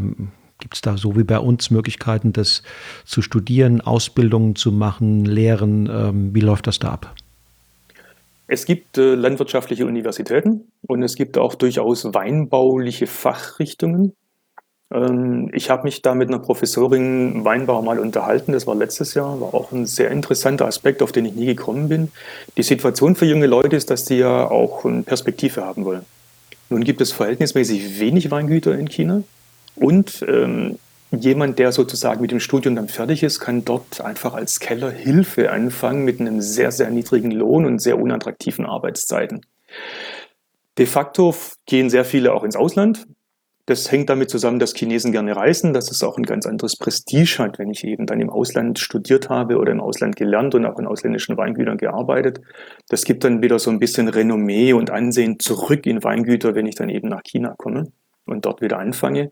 [0.59, 2.63] gibt's da so wie bei uns Möglichkeiten, das
[3.05, 5.89] zu studieren, Ausbildungen zu machen, Lehren?
[5.91, 7.15] Ähm, wie läuft das da ab?
[8.47, 14.15] Es gibt äh, landwirtschaftliche Universitäten und es gibt auch durchaus weinbauliche Fachrichtungen.
[14.91, 19.39] Ähm, ich habe mich da mit einer Professorin Weinbau mal unterhalten, das war letztes Jahr,
[19.39, 22.11] war auch ein sehr interessanter Aspekt, auf den ich nie gekommen bin.
[22.57, 26.05] Die Situation für junge Leute ist, dass die ja auch eine Perspektive haben wollen.
[26.69, 29.23] Nun gibt es verhältnismäßig wenig Weingüter in China
[29.75, 30.77] und ähm,
[31.21, 35.51] jemand, der sozusagen mit dem Studium dann fertig ist, kann dort einfach als Keller Hilfe
[35.51, 39.41] anfangen mit einem sehr, sehr niedrigen Lohn und sehr unattraktiven Arbeitszeiten.
[40.77, 43.05] De facto gehen sehr viele auch ins Ausland.
[43.65, 47.37] Das hängt damit zusammen, dass Chinesen gerne reisen, dass es auch ein ganz anderes Prestige
[47.39, 50.77] hat, wenn ich eben dann im Ausland studiert habe oder im Ausland gelernt und auch
[50.79, 52.41] in ausländischen Weingütern gearbeitet.
[52.89, 56.75] Das gibt dann wieder so ein bisschen Renommee und Ansehen zurück in Weingüter, wenn ich
[56.75, 57.91] dann eben nach China komme
[58.25, 59.31] und dort wieder anfange.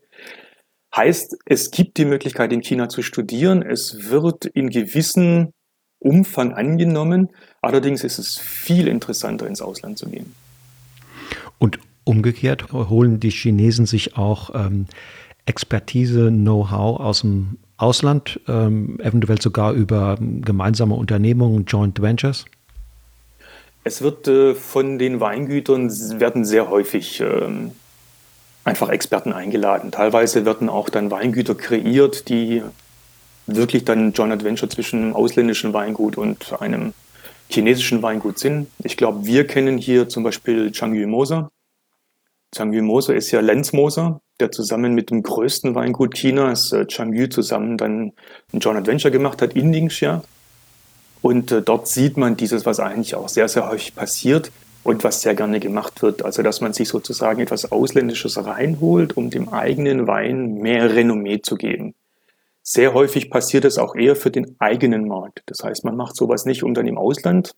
[0.96, 3.62] Heißt, es gibt die Möglichkeit, in China zu studieren.
[3.62, 5.54] Es wird in gewissem
[6.00, 7.30] Umfang angenommen.
[7.62, 10.34] Allerdings ist es viel interessanter, ins Ausland zu gehen.
[11.60, 14.88] Und umgekehrt holen die Chinesen sich auch ähm,
[15.46, 22.46] Expertise, Know-how aus dem Ausland, ähm, eventuell sogar über gemeinsame Unternehmungen, Joint Ventures?
[23.84, 27.72] Es wird äh, von den Weingütern werden sehr häufig ähm,
[28.64, 29.92] einfach Experten eingeladen.
[29.92, 32.64] Teilweise werden auch dann Weingüter kreiert, die
[33.48, 36.94] wirklich dann Joint Adventure zwischen einem ausländischen Weingut und einem
[37.50, 38.68] chinesischen Weingut sind.
[38.84, 41.50] Ich glaube, wir kennen hier zum Beispiel Changyu Moser.
[42.56, 47.28] Changyu Moser ist ja Lenz Moser, der zusammen mit dem größten Weingut Chinas, äh, Changyu,
[47.28, 48.14] zusammen dann
[48.54, 50.24] ein Joint Adventure gemacht hat in Ningxia.
[51.22, 54.52] Und äh, dort sieht man dieses, was eigentlich auch sehr, sehr häufig passiert
[54.84, 56.24] und was sehr gerne gemacht wird.
[56.24, 61.56] Also, dass man sich sozusagen etwas Ausländisches reinholt, um dem eigenen Wein mehr Renommee zu
[61.56, 61.94] geben.
[62.64, 65.44] Sehr häufig passiert es auch eher für den eigenen Markt.
[65.48, 67.56] Das heißt, man macht sowas nicht, um dann im Ausland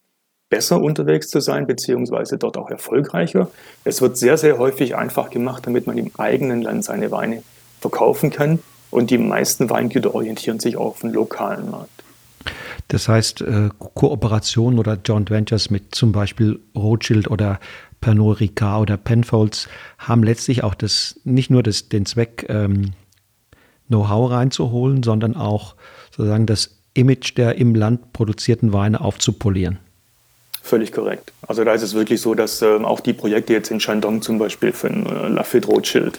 [0.48, 3.50] besser unterwegs zu sein, beziehungsweise dort auch erfolgreicher.
[3.84, 7.42] Es wird sehr, sehr häufig einfach gemacht, damit man im eigenen Land seine Weine
[7.80, 8.60] verkaufen kann.
[8.90, 11.93] Und die meisten Weingüter orientieren sich auch auf den lokalen Markt.
[12.88, 17.60] Das heißt, äh, Kooperationen oder Joint Ventures mit zum Beispiel Rothschild oder
[18.00, 22.92] Pernod Ricard oder Penfolds haben letztlich auch das, nicht nur das, den Zweck, ähm,
[23.88, 25.74] Know-how reinzuholen, sondern auch
[26.10, 29.78] sozusagen das Image der im Land produzierten Weine aufzupolieren.
[30.62, 31.32] Völlig korrekt.
[31.46, 34.38] Also da ist es wirklich so, dass ähm, auch die Projekte jetzt in Shandong zum
[34.38, 36.18] Beispiel von äh, Lafite Rothschild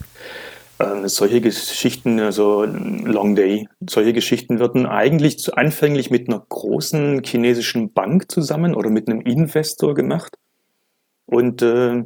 [0.79, 7.93] ähm, solche Geschichten, also Long Day, solche Geschichten werden eigentlich anfänglich mit einer großen chinesischen
[7.93, 10.37] Bank zusammen oder mit einem Investor gemacht.
[11.25, 12.03] Und äh,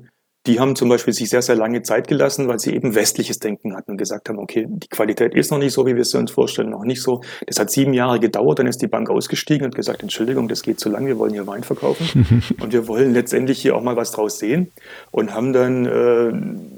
[0.47, 3.75] die haben zum Beispiel sich sehr, sehr lange Zeit gelassen, weil sie eben westliches Denken
[3.75, 6.32] hatten und gesagt haben, okay, die Qualität ist noch nicht so, wie wir es uns
[6.32, 7.21] vorstellen, noch nicht so.
[7.45, 10.80] Das hat sieben Jahre gedauert, dann ist die Bank ausgestiegen und gesagt, Entschuldigung, das geht
[10.80, 14.12] zu lang, wir wollen hier Wein verkaufen und wir wollen letztendlich hier auch mal was
[14.12, 14.71] draus sehen
[15.12, 16.32] und haben dann äh,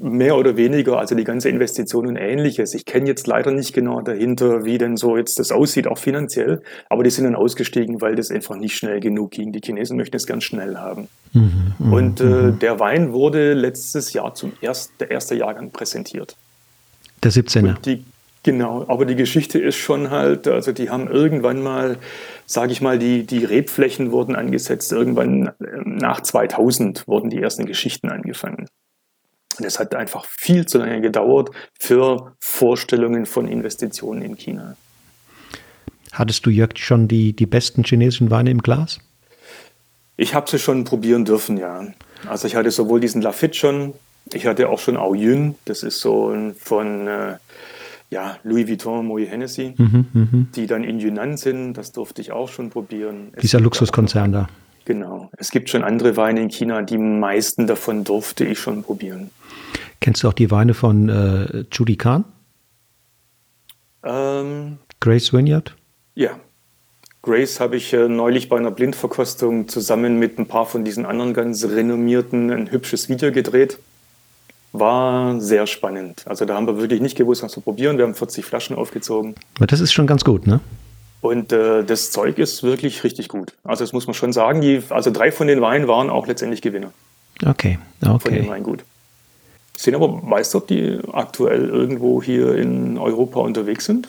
[0.04, 2.74] mehr oder weniger, also die ganze Investition und ähnliches.
[2.74, 6.62] Ich kenne jetzt leider nicht genau dahinter, wie denn so jetzt das aussieht, auch finanziell,
[6.88, 9.52] aber die sind dann ausgestiegen, weil das einfach nicht schnell genug ging.
[9.52, 11.06] Die Chinesen möchten es ganz schnell haben.
[11.32, 12.58] Mhm, mhm und äh, mhm.
[12.58, 16.36] der Wein wurde letztes Jahr zum ersten, der erste Jahrgang präsentiert.
[17.22, 17.80] Der 17er.
[17.80, 18.04] Die,
[18.42, 21.98] genau, aber die Geschichte ist schon halt, also die haben irgendwann mal,
[22.46, 27.66] sage ich mal, die, die Rebflächen wurden angesetzt, irgendwann ähm, nach 2000 wurden die ersten
[27.66, 28.66] Geschichten angefangen.
[29.58, 34.76] Und es hat einfach viel zu lange gedauert für Vorstellungen von Investitionen in China.
[36.12, 38.98] Hattest du, Jörg, schon die, die besten chinesischen Weine im Glas?
[40.22, 41.84] Ich habe sie schon probieren dürfen, ja.
[42.28, 43.94] Also ich hatte sowohl diesen Lafitte schon,
[44.32, 47.38] ich hatte auch schon Ao Yun, das ist so von äh,
[48.08, 50.46] ja, Louis Vuitton, Moët Hennessy, mhm, mh.
[50.54, 53.32] die dann in Yunnan sind, das durfte ich auch schon probieren.
[53.32, 54.48] Es Dieser Luxuskonzern da.
[54.84, 55.28] Genau.
[55.38, 59.32] Es gibt schon andere Weine in China, die meisten davon durfte ich schon probieren.
[59.98, 62.24] Kennst du auch die Weine von äh, Judy Kahn?
[64.04, 65.74] Ähm, Grace Vineyard?
[66.14, 66.38] Ja.
[67.22, 71.34] Grace habe ich äh, neulich bei einer Blindverkostung zusammen mit ein paar von diesen anderen
[71.34, 73.78] ganz renommierten ein hübsches Video gedreht.
[74.72, 76.24] War sehr spannend.
[76.26, 77.96] Also da haben wir wirklich nicht gewusst, was wir probieren.
[77.96, 79.36] Wir haben 40 Flaschen aufgezogen.
[79.56, 80.60] Aber das ist schon ganz gut, ne?
[81.20, 83.52] Und äh, das Zeug ist wirklich richtig gut.
[83.62, 84.60] Also das muss man schon sagen.
[84.60, 86.90] Die, also drei von den Weinen waren auch letztendlich Gewinner.
[87.46, 88.18] Okay, okay.
[88.18, 88.84] Von dem Weingut.
[89.76, 94.08] Sind aber, weißt du, ob die aktuell irgendwo hier in Europa unterwegs sind?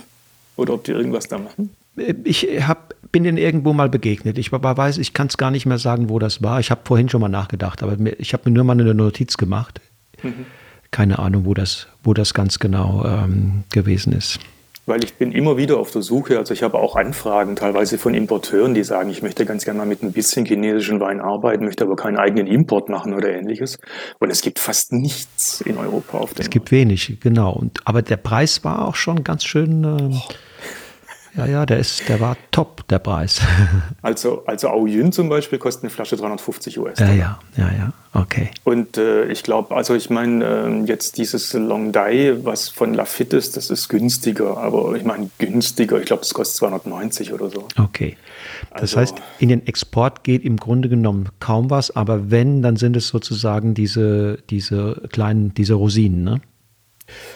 [0.55, 1.69] Oder ob die irgendwas da machen?
[1.95, 4.37] Ich hab, bin denen irgendwo mal begegnet.
[4.37, 6.59] Ich weiß, ich kann es gar nicht mehr sagen, wo das war.
[6.59, 9.79] Ich habe vorhin schon mal nachgedacht, aber ich habe mir nur mal eine Notiz gemacht.
[10.23, 10.45] Mhm.
[10.91, 14.39] Keine Ahnung, wo das, wo das ganz genau ähm, gewesen ist.
[14.85, 18.13] Weil ich bin immer wieder auf der Suche, also ich habe auch Anfragen teilweise von
[18.13, 21.85] Importeuren, die sagen, ich möchte ganz gerne mal mit ein bisschen chinesischen Wein arbeiten, möchte
[21.85, 23.79] aber keinen eigenen Import machen oder ähnliches.
[24.19, 27.53] Und es gibt fast nichts in Europa auf dem Es gibt wenig, genau.
[27.53, 29.83] Und, aber der Preis war auch schon ganz schön.
[29.85, 30.21] Äh, oh
[31.35, 33.41] ja, ja, der, ist, der war top, der Preis.
[34.03, 36.99] also, also Aoyun zum Beispiel kostet eine Flasche 350 US.
[36.99, 38.51] Ja, ja, ja, ja, okay.
[38.63, 43.37] Und äh, ich glaube, also ich meine, äh, jetzt dieses Long Dai, was von Lafitte
[43.37, 44.57] ist, das ist günstiger.
[44.57, 47.67] Aber ich meine, günstiger, ich glaube, das kostet 290 oder so.
[47.79, 48.15] Okay.
[48.71, 52.75] Das also, heißt, in den Export geht im Grunde genommen kaum was, aber wenn, dann
[52.75, 56.41] sind es sozusagen diese, diese kleinen, diese Rosinen, ne?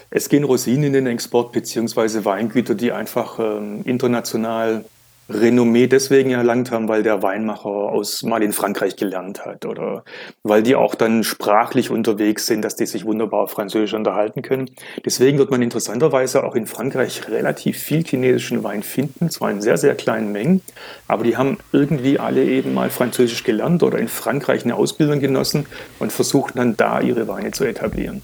[0.10, 4.86] Es gehen Rosinen in den Export beziehungsweise Weingüter, die einfach ähm, international
[5.30, 10.06] Renommee deswegen erlangt haben, weil der Weinmacher aus mal in Frankreich gelernt hat oder
[10.44, 14.70] weil die auch dann sprachlich unterwegs sind, dass die sich wunderbar auf Französisch unterhalten können.
[15.06, 19.78] Deswegen wird man interessanterweise auch in Frankreich relativ viel chinesischen Wein finden, zwar in sehr,
[19.78, 20.62] sehr kleinen Mengen,
[21.10, 25.66] aber die haben irgendwie alle eben mal Französisch gelernt oder in Frankreich eine Ausbildung genossen
[26.00, 28.22] und versuchen dann da ihre Weine zu etablieren.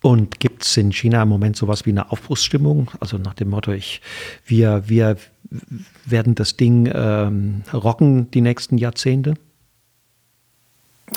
[0.00, 2.90] Und gibt es in China im Moment sowas wie eine Aufbruchsstimmung?
[3.00, 4.00] Also nach dem Motto, ich,
[4.46, 5.16] wir, wir
[6.04, 9.34] werden das Ding ähm, rocken die nächsten Jahrzehnte?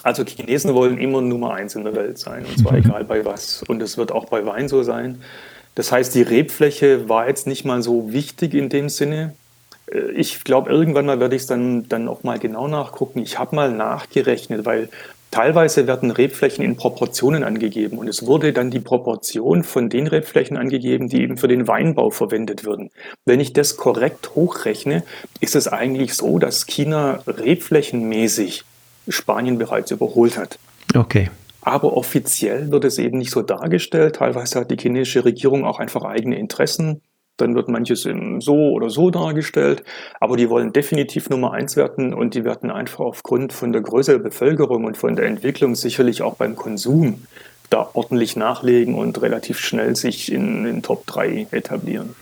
[0.04, 3.62] Also Chinesen wollen immer Nummer eins in der Welt sein, und zwar egal bei was.
[3.63, 5.22] Und es wird auch bei Wein so sein.
[5.76, 9.36] Das heißt, die Rebfläche war jetzt nicht mal so wichtig in dem Sinne.
[9.91, 13.20] Äh, ich glaube, irgendwann mal werde ich es dann, dann auch mal genau nachgucken.
[13.20, 14.89] Ich habe mal nachgerechnet, weil
[15.32, 20.58] Teilweise werden Rebflächen in Proportionen angegeben und es wurde dann die Proportion von den Rebflächen
[20.58, 22.91] angegeben, die eben für den Weinbau verwendet würden.
[23.26, 25.04] Wenn ich das korrekt hochrechne,
[25.39, 28.65] ist es eigentlich so, dass China rebflächenmäßig
[29.08, 30.60] Spanien bereits überholt hat.
[30.94, 31.30] Okay.
[31.62, 34.17] Aber offiziell wird es eben nicht so dargestellt.
[34.17, 37.02] Teilweise hat die chinesische Regierung auch einfach eigene Interessen
[37.38, 38.08] dann wird manches
[38.39, 39.84] so oder so dargestellt,
[40.20, 44.12] aber die wollen definitiv Nummer eins werden und die werden einfach aufgrund von der Größe
[44.12, 47.24] der Bevölkerung und von der Entwicklung sicherlich auch beim Konsum
[47.70, 52.15] da ordentlich nachlegen und relativ schnell sich in den Top 3 etablieren.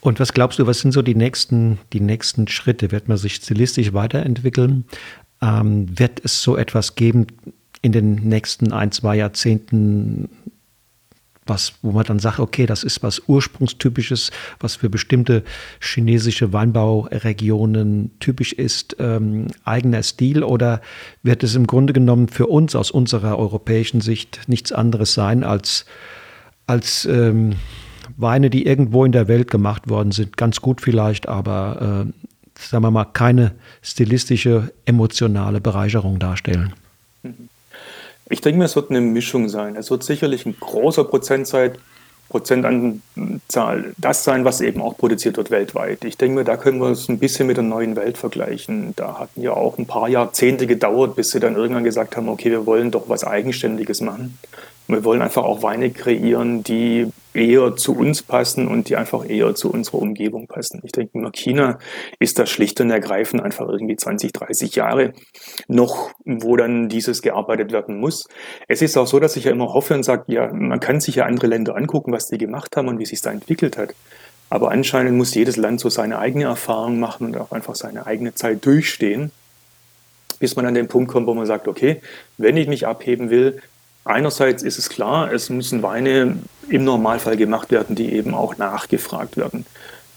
[0.00, 2.90] Und was glaubst du, was sind so die nächsten, die nächsten Schritte?
[2.90, 4.84] Wird man sich stilistisch weiterentwickeln?
[5.40, 7.28] Ähm, wird es so etwas geben
[7.82, 10.28] in den nächsten ein, zwei Jahrzehnten,
[11.46, 15.42] was, wo man dann sagt, okay, das ist was Ursprungstypisches, was für bestimmte
[15.80, 20.80] chinesische Weinbauregionen typisch ist, ähm, eigener Stil oder
[21.22, 25.84] wird es im Grunde genommen für uns aus unserer europäischen Sicht nichts anderes sein als,
[26.66, 27.56] als ähm,
[28.16, 32.84] Weine, die irgendwo in der Welt gemacht worden sind, ganz gut vielleicht, aber äh, sagen
[32.84, 36.72] wir mal, keine stilistische, emotionale Bereicherung darstellen.
[37.22, 37.48] Mhm.
[38.32, 39.76] Ich denke mir, es wird eine Mischung sein.
[39.76, 41.78] Es wird sicherlich ein großer Prozentzeit,
[42.30, 46.02] Prozentanzahl das sein, was eben auch produziert wird weltweit.
[46.04, 48.94] Ich denke mir, da können wir es ein bisschen mit der neuen Welt vergleichen.
[48.96, 52.50] Da hatten ja auch ein paar Jahrzehnte gedauert, bis sie dann irgendwann gesagt haben, okay,
[52.50, 54.38] wir wollen doch was Eigenständiges machen.
[54.88, 59.54] Wir wollen einfach auch Weine kreieren, die eher zu uns passen und die einfach eher
[59.54, 60.80] zu unserer Umgebung passen.
[60.84, 61.78] Ich denke, nur China
[62.18, 65.12] ist das schlicht und ergreifend einfach irgendwie 20, 30 Jahre
[65.68, 68.28] noch, wo dann dieses gearbeitet werden muss.
[68.68, 71.16] Es ist auch so, dass ich ja immer hoffe und sage, ja, man kann sich
[71.16, 73.94] ja andere Länder angucken, was die gemacht haben und wie sich da entwickelt hat.
[74.50, 78.34] Aber anscheinend muss jedes Land so seine eigene Erfahrung machen und auch einfach seine eigene
[78.34, 79.30] Zeit durchstehen
[80.42, 82.02] bis man an den Punkt kommt, wo man sagt, okay,
[82.36, 83.62] wenn ich mich abheben will,
[84.04, 86.38] einerseits ist es klar, es müssen Weine
[86.68, 89.66] im Normalfall gemacht werden, die eben auch nachgefragt werden.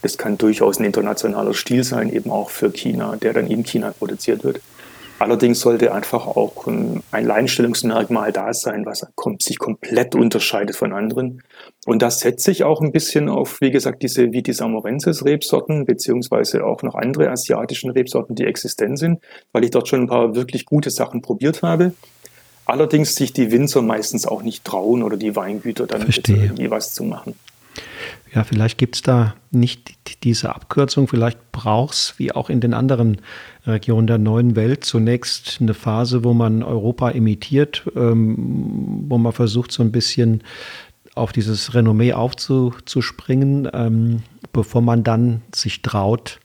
[0.01, 3.91] Das kann durchaus ein internationaler Stil sein, eben auch für China, der dann in China
[3.97, 4.61] produziert wird.
[5.17, 9.07] Allerdings sollte einfach auch ein Alleinstellungsmerkmal da sein, was
[9.39, 11.41] sich komplett unterscheidet von anderen.
[11.85, 16.65] Und das setzt sich auch ein bisschen auf, wie gesagt, diese Vitis amorensis Rebsorten, beziehungsweise
[16.65, 19.21] auch noch andere asiatischen Rebsorten, die existent sind,
[19.53, 21.93] weil ich dort schon ein paar wirklich gute Sachen probiert habe.
[22.65, 27.03] Allerdings sich die Winzer meistens auch nicht trauen oder die Weingüter dann irgendwie was zu
[27.03, 27.35] machen.
[28.33, 31.07] Ja, vielleicht gibt es da nicht diese Abkürzung.
[31.07, 33.21] Vielleicht braucht es, wie auch in den anderen
[33.65, 39.71] Regionen der neuen Welt, zunächst eine Phase, wo man Europa imitiert, ähm, wo man versucht,
[39.71, 40.43] so ein bisschen
[41.13, 46.39] auf dieses Renommee aufzuspringen, ähm, bevor man dann sich traut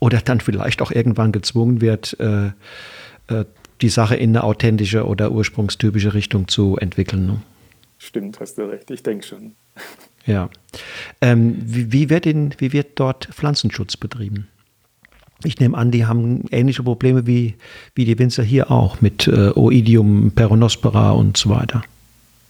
[0.00, 2.48] oder dann vielleicht auch irgendwann gezwungen wird, äh,
[3.28, 3.44] äh,
[3.80, 7.26] die Sache in eine authentische oder ursprungstypische Richtung zu entwickeln.
[7.26, 7.42] Ne?
[7.98, 8.90] Stimmt, hast du recht.
[8.90, 9.52] Ich denke schon.
[10.28, 10.50] Ja.
[11.20, 14.48] Ähm, wie, wie, wird in, wie wird dort Pflanzenschutz betrieben?
[15.44, 17.54] Ich nehme an, die haben ähnliche Probleme wie,
[17.94, 21.84] wie die Winzer hier auch mit äh, Oidium, Peronospora und so weiter.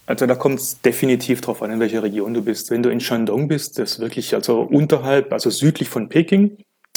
[0.06, 2.70] Also da kommt es definitiv darauf an, in welcher Region du bist.
[2.70, 6.56] Wenn du in Shandong bist, das ist wirklich also unterhalb, also südlich von Peking,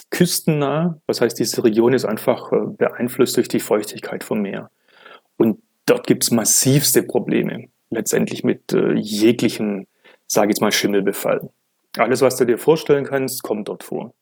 [0.09, 0.99] küstennah.
[1.07, 4.69] Das heißt, diese Region ist einfach äh, beeinflusst durch die Feuchtigkeit vom Meer.
[5.37, 9.85] Und dort gibt es massivste Probleme, letztendlich mit äh, jeglichem
[10.29, 11.49] sage jetzt mal, Schimmelbefall.
[11.97, 14.13] Alles, was du dir vorstellen kannst, kommt dort vor.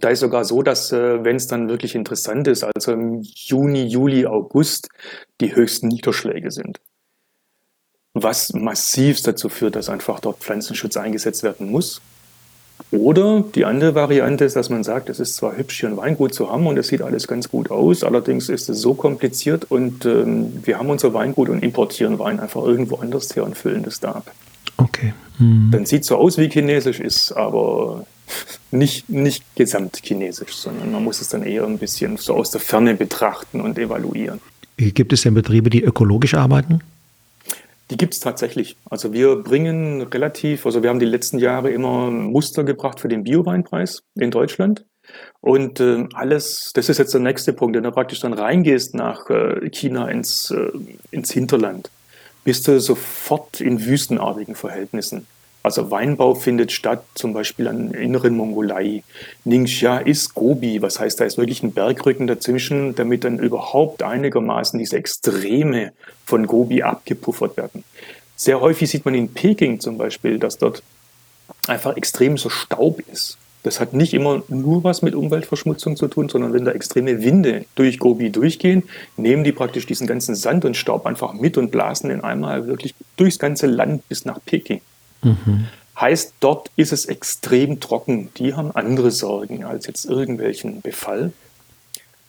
[0.00, 3.86] Da ist sogar so, dass, äh, wenn es dann wirklich interessant ist, also im Juni,
[3.86, 4.88] Juli, August,
[5.40, 6.80] die höchsten Niederschläge sind.
[8.12, 12.02] Was massiv dazu führt, dass einfach dort Pflanzenschutz eingesetzt werden muss.
[12.90, 16.32] Oder die andere Variante ist, dass man sagt, es ist zwar hübsch, hier ein Weingut
[16.32, 20.06] zu haben und es sieht alles ganz gut aus, allerdings ist es so kompliziert und
[20.06, 24.00] ähm, wir haben unser Weingut und importieren Wein einfach irgendwo anders her und füllen das
[24.00, 24.32] da ab.
[24.78, 25.12] Okay.
[25.38, 25.68] Mhm.
[25.70, 28.06] Dann sieht so aus wie chinesisch, ist aber
[28.70, 32.60] nicht, nicht gesamt chinesisch, sondern man muss es dann eher ein bisschen so aus der
[32.60, 34.40] Ferne betrachten und evaluieren.
[34.78, 36.80] Gibt es denn Betriebe, die ökologisch arbeiten?
[37.90, 38.76] Die gibt es tatsächlich.
[38.90, 43.24] Also wir bringen relativ, also wir haben die letzten Jahre immer Muster gebracht für den
[43.24, 44.84] Bioweinpreis in Deutschland.
[45.40, 49.30] Und äh, alles, das ist jetzt der nächste Punkt, wenn du praktisch dann reingehst nach
[49.30, 50.70] äh, China ins, äh,
[51.10, 51.90] ins Hinterland
[52.44, 55.26] bist du sofort in wüstenartigen Verhältnissen.
[55.68, 59.02] Also Weinbau findet statt, zum Beispiel an inneren Mongolei.
[59.44, 64.78] Ningxia ist Gobi, was heißt, da ist wirklich ein Bergrücken dazwischen, damit dann überhaupt einigermaßen
[64.78, 65.92] diese Extreme
[66.24, 67.84] von Gobi abgepuffert werden.
[68.34, 70.82] Sehr häufig sieht man in Peking zum Beispiel, dass dort
[71.66, 73.36] einfach extrem so Staub ist.
[73.62, 77.66] Das hat nicht immer nur was mit Umweltverschmutzung zu tun, sondern wenn da extreme Winde
[77.74, 78.84] durch Gobi durchgehen,
[79.18, 82.94] nehmen die praktisch diesen ganzen Sand und Staub einfach mit und blasen den einmal wirklich
[83.18, 84.80] durchs ganze Land bis nach Peking.
[85.22, 85.68] Mhm.
[85.98, 88.32] Heißt, dort ist es extrem trocken.
[88.36, 91.32] Die haben andere Sorgen als jetzt irgendwelchen Befall.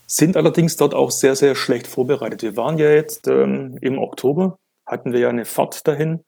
[0.07, 2.41] Sind allerdings dort auch sehr, sehr schlecht vorbereitet.
[2.41, 6.21] Wir waren ja jetzt ähm, im Oktober, hatten wir ja eine Fahrt dahin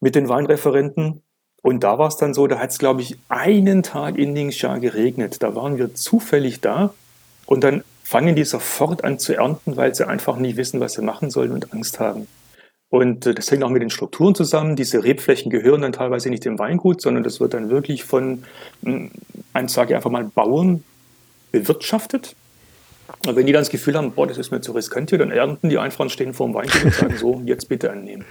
[0.00, 1.22] mit den Weinreferenten
[1.64, 4.76] und da war es dann so, da hat es, glaube ich, einen Tag in Ningxia
[4.76, 5.42] geregnet.
[5.42, 6.92] Da waren wir zufällig da
[7.46, 11.02] und dann fangen die sofort an zu ernten, weil sie einfach nicht wissen, was sie
[11.02, 12.26] machen sollen und Angst haben.
[12.94, 14.76] Und äh, das hängt auch mit den Strukturen zusammen.
[14.76, 18.44] Diese Rebflächen gehören dann teilweise nicht dem Weingut, sondern das wird dann wirklich von,
[18.84, 19.10] hm,
[19.60, 20.84] ich sage einfach mal, Bauern
[21.50, 22.36] bewirtschaftet.
[23.26, 25.32] Und wenn die dann das Gefühl haben, boah, das ist mir zu riskant hier, dann
[25.32, 28.24] ernten die einfach und stehen vor dem Weingut und sagen so, jetzt bitte annehmen.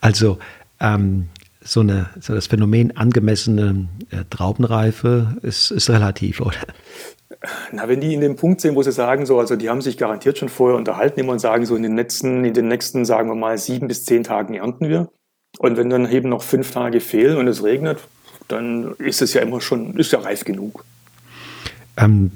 [0.00, 0.38] Also
[0.80, 1.28] ähm,
[1.60, 6.56] so, eine, so das Phänomen angemessene äh, Traubenreife ist, ist relativ, oder?
[7.70, 9.96] Na, wenn die in dem Punkt sind, wo sie sagen, so, also die haben sich
[9.96, 13.28] garantiert schon vorher unterhalten immer und sagen, so in den letzten, in den nächsten, sagen
[13.28, 15.08] wir mal, sieben bis zehn Tagen ernten wir.
[15.58, 17.98] Und wenn dann eben noch fünf Tage fehlen und es regnet,
[18.48, 20.84] dann ist es ja immer schon, ist ja reif genug.
[21.96, 22.30] Ähm,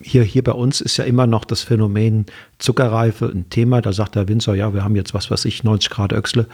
[0.00, 2.26] hier, hier bei uns ist ja immer noch das Phänomen
[2.58, 3.82] Zuckerreife ein Thema.
[3.82, 6.46] Da sagt der Winzer, ja, wir haben jetzt was weiß ich, 90 Grad Öchsle.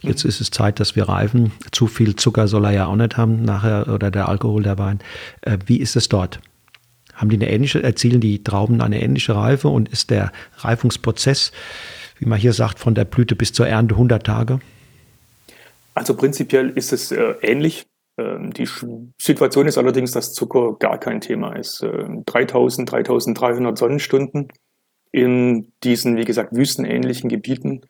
[0.00, 0.28] Jetzt mhm.
[0.28, 1.52] ist es Zeit, dass wir reifen.
[1.72, 5.00] Zu viel Zucker soll er ja auch nicht haben nachher oder der Alkohol, der Wein.
[5.42, 6.40] Äh, wie ist es dort?
[7.16, 11.50] Haben die eine ähnliche, erzielen die Trauben eine ähnliche Reife und ist der Reifungsprozess,
[12.18, 14.60] wie man hier sagt, von der Blüte bis zur Ernte 100 Tage?
[15.94, 17.86] Also prinzipiell ist es äh, ähnlich.
[18.18, 18.68] Ähm, die
[19.20, 21.82] Situation ist allerdings, dass Zucker gar kein Thema ist.
[21.82, 24.48] 3000, ähm, 3300 Sonnenstunden
[25.10, 27.80] in diesen, wie gesagt, wüstenähnlichen Gebieten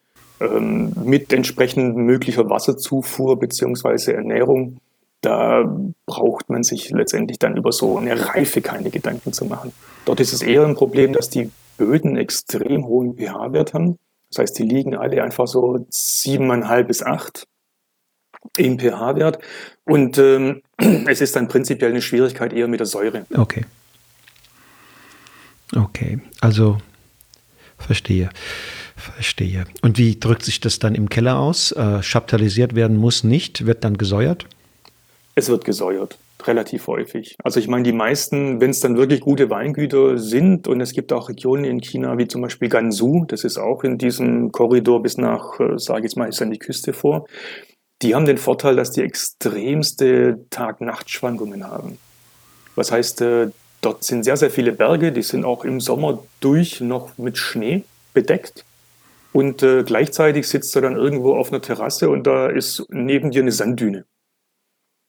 [0.41, 4.79] ähm, mit entsprechend möglicher Wasserzufuhr beziehungsweise Ernährung.
[5.21, 5.65] Da
[6.07, 9.73] braucht man sich letztendlich dann über so eine Reife keine Gedanken zu machen.
[10.05, 13.99] Dort ist es eher ein Problem, dass die Böden extrem hohen pH-Wert haben.
[14.31, 17.47] Das heißt, die liegen alle einfach so siebeneinhalb bis acht
[18.57, 19.39] im pH-Wert.
[19.85, 20.63] Und ähm,
[21.07, 23.27] es ist dann prinzipiell eine Schwierigkeit eher mit der Säure.
[23.35, 23.65] Okay.
[25.75, 26.79] Okay, also
[27.79, 28.31] verstehe.
[28.97, 29.67] Verstehe.
[29.83, 31.73] Und wie drückt sich das dann im Keller aus?
[31.73, 34.47] Äh, chaptalisiert werden muss nicht, wird dann gesäuert?
[35.39, 37.37] Es wird gesäuert, relativ häufig.
[37.45, 41.13] Also ich meine, die meisten, wenn es dann wirklich gute Weingüter sind, und es gibt
[41.13, 45.19] auch Regionen in China, wie zum Beispiel Gansu, das ist auch in diesem Korridor bis
[45.19, 47.27] nach, äh, sage ich jetzt mal, ist an die Küste vor,
[48.01, 51.99] die haben den Vorteil, dass die extremste Tag-Nacht-Schwankungen haben.
[52.75, 53.51] Was heißt, äh,
[53.83, 57.85] dort sind sehr, sehr viele Berge, die sind auch im Sommer durch noch mit Schnee
[58.15, 58.65] bedeckt.
[59.35, 63.43] Und äh, gleichzeitig sitzt du dann irgendwo auf einer Terrasse und da ist neben dir
[63.43, 64.07] eine Sanddüne.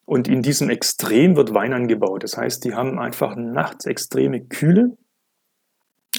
[0.08, 2.24] Und in diesem Extrem wird Wein angebaut.
[2.24, 4.96] Das heißt, die haben einfach nachts extreme Kühle.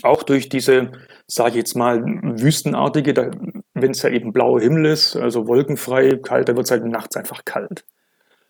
[0.02, 0.92] Auch durch diese,
[1.26, 3.30] sage ich jetzt mal, wüstenartige,
[3.72, 7.16] wenn es ja eben blauer Himmel ist, also wolkenfrei, kalt, da wird es halt nachts
[7.16, 7.86] einfach kalt.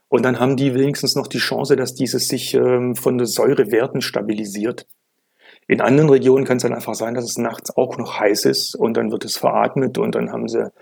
[0.09, 4.01] Und dann haben die wenigstens noch die Chance, dass dieses sich ähm, von den Säurewerten
[4.01, 4.89] stabilisiert.
[5.69, 8.75] In anderen Regionen kann es dann einfach sein, dass es nachts auch noch heiß ist
[8.75, 10.73] und dann wird es veratmet und dann haben sie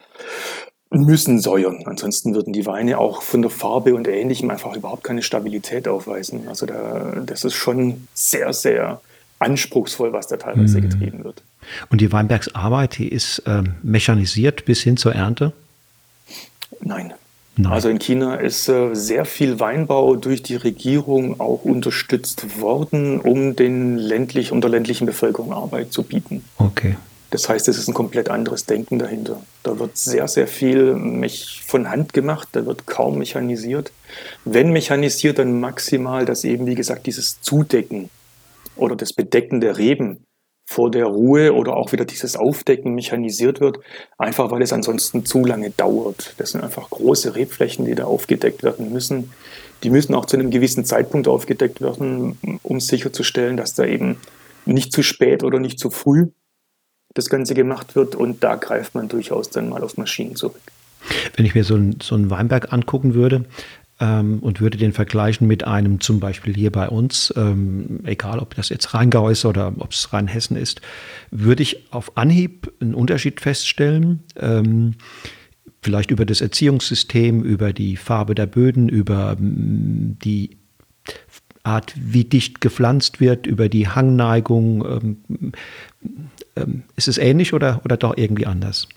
[1.05, 1.82] müssen säuern.
[1.84, 6.49] Ansonsten würden die Weine auch von der Farbe und Ähnlichem einfach überhaupt keine Stabilität aufweisen.
[6.49, 9.01] Also da, das ist schon sehr, sehr
[9.38, 10.88] anspruchsvoll, was da teilweise mhm.
[10.88, 11.42] getrieben wird.
[11.90, 15.53] Und die Weinbergsarbeit, die ist ähm, mechanisiert bis hin zur Ernte?
[16.80, 17.12] Nein,
[17.59, 17.72] Nein.
[17.72, 23.57] Also in China ist äh, sehr viel Weinbau durch die Regierung auch unterstützt worden, um
[23.57, 26.44] den ländlich, um der ländlichen Bevölkerung Arbeit zu bieten.
[26.59, 26.97] Okay.
[27.31, 29.43] Das heißt, es ist ein komplett anderes Denken dahinter.
[29.62, 30.97] Da wird sehr, sehr viel
[31.66, 33.93] von Hand gemacht, da wird kaum mechanisiert.
[34.45, 38.11] Wenn mechanisiert, dann maximal, dass eben, wie gesagt, dieses Zudecken
[38.77, 40.24] oder das Bedecken der Reben
[40.68, 43.79] vor der Ruhe oder auch wieder dieses Aufdecken mechanisiert wird,
[44.18, 46.35] einfach weil es ansonsten zu lange dauert.
[46.39, 49.33] Das sind einfach große Rebflächen, die da aufgedeckt werden müssen.
[49.83, 54.18] Die müssen auch zu einem gewissen Zeitpunkt aufgedeckt werden, um sicherzustellen, dass da eben
[54.64, 56.29] nicht zu spät oder nicht zu früh
[57.17, 58.14] das Ganze gemacht wird.
[58.14, 60.61] Und da greift man durchaus dann mal auf Maschinen zurück.
[61.37, 63.45] Wenn ich mir so, ein, so einen Weinberg angucken würde,
[64.01, 68.55] ähm, und würde den vergleichen mit einem zum Beispiel hier bei uns, ähm, egal ob
[68.55, 70.81] das jetzt Rheingau ist oder ob es Rheinhessen ist,
[71.31, 74.21] würde ich auf Anhieb einen Unterschied feststellen.
[74.39, 74.95] Ähm,
[75.83, 80.59] vielleicht über das Erziehungssystem, über die Farbe der Böden, über mm, die
[81.62, 85.17] Art, wie dicht gepflanzt wird, über die Hangneigung.
[86.57, 88.88] Ähm, ist es ähnlich oder, oder doch irgendwie anders?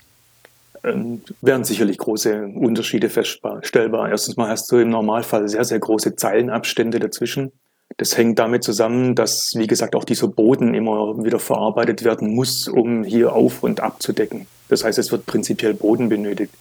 [0.83, 4.09] ähm, wären sicherlich große Unterschiede feststellbar.
[4.09, 7.51] Erstens mal hast du im Normalfall sehr, sehr große Zeilenabstände dazwischen.
[7.97, 12.67] Das hängt damit zusammen, dass, wie gesagt, auch dieser Boden immer wieder verarbeitet werden muss,
[12.67, 14.45] um hier auf- und abzudecken.
[14.69, 16.53] Das heißt, es wird prinzipiell Boden benötigt.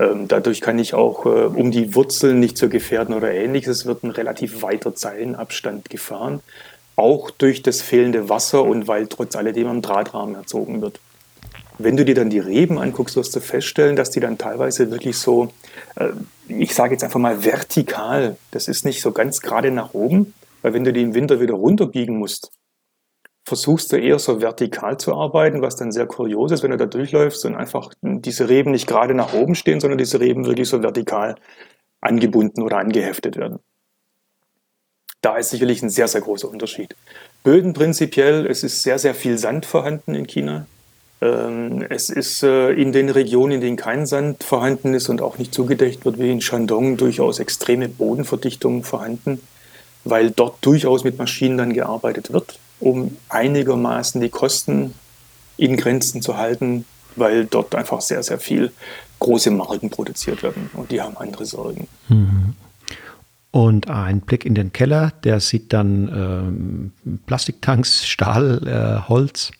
[0.00, 4.02] Ähm, dadurch kann ich auch, äh, um die Wurzeln nicht zu gefährden oder ähnliches, wird
[4.02, 6.40] ein relativ weiter Zeilenabstand gefahren.
[6.96, 11.00] Auch durch das fehlende Wasser und weil trotz alledem am Drahtrahmen erzogen wird.
[11.78, 15.18] Wenn du dir dann die Reben anguckst, wirst du feststellen, dass die dann teilweise wirklich
[15.18, 15.52] so,
[15.96, 16.10] äh,
[16.46, 20.72] ich sage jetzt einfach mal vertikal, das ist nicht so ganz gerade nach oben, weil
[20.72, 22.52] wenn du die im Winter wieder runterbiegen musst,
[23.44, 26.86] versuchst du eher so vertikal zu arbeiten, was dann sehr kurios ist, wenn du da
[26.86, 30.82] durchläufst und einfach diese Reben nicht gerade nach oben stehen, sondern diese Reben wirklich so
[30.82, 31.34] vertikal
[32.00, 33.58] angebunden oder angeheftet werden.
[35.24, 36.94] Da ist sicherlich ein sehr, sehr großer Unterschied.
[37.44, 40.66] Böden prinzipiell, es ist sehr, sehr viel Sand vorhanden in China.
[41.22, 45.38] Ähm, es ist äh, in den Regionen, in denen kein Sand vorhanden ist und auch
[45.38, 49.40] nicht zugedeckt wird, wie in Shandong, durchaus extreme Bodenverdichtungen vorhanden,
[50.04, 54.92] weil dort durchaus mit Maschinen dann gearbeitet wird, um einigermaßen die Kosten
[55.56, 56.84] in Grenzen zu halten,
[57.16, 58.72] weil dort einfach sehr, sehr viel
[59.20, 61.88] große Marken produziert werden und die haben andere Sorgen.
[62.10, 62.56] Mhm.
[63.54, 69.52] Und ein Blick in den Keller, der sieht dann ähm, Plastiktanks, Stahl, äh, Holz.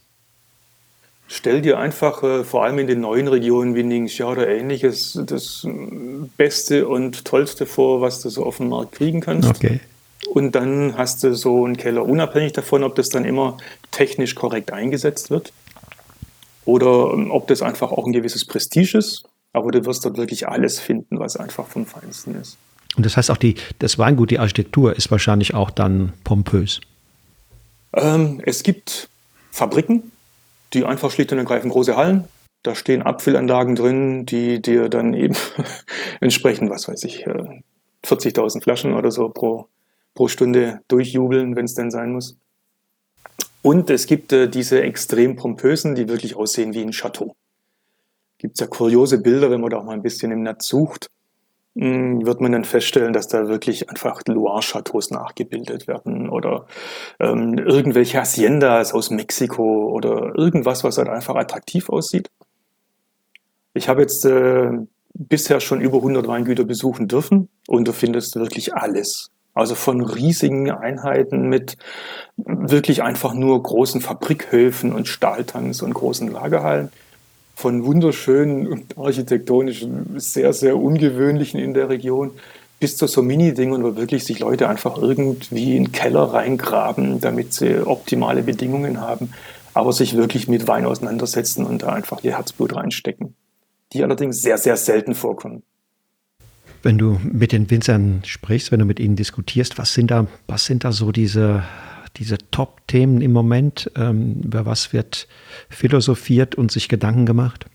[1.29, 5.65] Stell dir einfach äh, vor allem in den neuen Regionen wie Ningxia oder ähnliches das
[6.37, 9.49] Beste und Tollste vor, was du so auf dem Markt kriegen kannst.
[9.49, 9.79] Okay.
[10.29, 13.59] Und dann hast du so einen Keller, unabhängig davon, ob das dann immer
[13.93, 15.53] technisch korrekt eingesetzt wird
[16.65, 19.23] oder ähm, ob das einfach auch ein gewisses Prestige ist.
[19.53, 22.59] Aber du wirst dort wirklich alles finden, was einfach vom Feinsten ist.
[22.97, 26.81] Und das heißt auch, die, das Weingut, die Architektur ist wahrscheinlich auch dann pompös.
[27.93, 29.09] Ähm, es gibt
[29.51, 30.13] Fabriken,
[30.73, 32.25] die einfach schlicht und ergreifend große Hallen.
[32.63, 35.37] Da stehen Abfüllanlagen drin, die dir dann eben
[36.21, 39.69] entsprechend, was weiß ich, 40.000 äh, Flaschen oder so pro,
[40.15, 42.37] pro Stunde durchjubeln, wenn es denn sein muss.
[43.63, 47.35] Und es gibt äh, diese extrem pompösen, die wirklich aussehen wie ein Chateau.
[48.39, 51.09] Gibt es ja kuriose Bilder, wenn man da auch mal ein bisschen im Netz sucht,
[51.75, 56.67] wird man dann feststellen, dass da wirklich einfach Loire-Chateaus nachgebildet werden oder
[57.19, 62.31] ähm, irgendwelche Haciendas aus Mexiko oder irgendwas, was halt einfach attraktiv aussieht.
[63.75, 64.71] Ich habe jetzt äh,
[65.15, 69.31] bisher schon über 100 Weingüter besuchen dürfen und du findest wirklich alles.
[69.53, 71.77] Also von riesigen Einheiten mit
[72.37, 76.91] wirklich einfach nur großen Fabrikhöfen und Stahltanks und großen Lagerhallen,
[77.55, 82.33] von wunderschönen und architektonischen, sehr, sehr ungewöhnlichen in der Region,
[82.81, 87.53] bis zu so Mini-Dingen, wo wirklich sich Leute einfach irgendwie in den Keller reingraben, damit
[87.55, 89.33] sie optimale Bedingungen haben,
[89.73, 93.35] aber sich wirklich mit Wein auseinandersetzen und da einfach ihr Herzblut reinstecken.
[93.93, 95.63] Die allerdings sehr, sehr selten vorkommen
[96.85, 100.67] wenn du mit den Winzern sprichst, wenn du mit ihnen diskutierst, was sind da, was
[100.67, 101.65] sind da so diese,
[102.17, 103.91] diese Top-Themen im Moment?
[103.97, 105.27] Ähm, über was wird
[105.69, 107.67] philosophiert und sich Gedanken gemacht?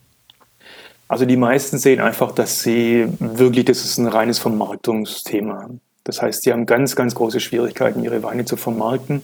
[1.08, 5.70] Also die meisten sehen einfach, dass sie wirklich, das ist ein reines Vermarktungsthema.
[6.04, 9.24] Das heißt, sie haben ganz, ganz große Schwierigkeiten, ihre Weine zu vermarkten.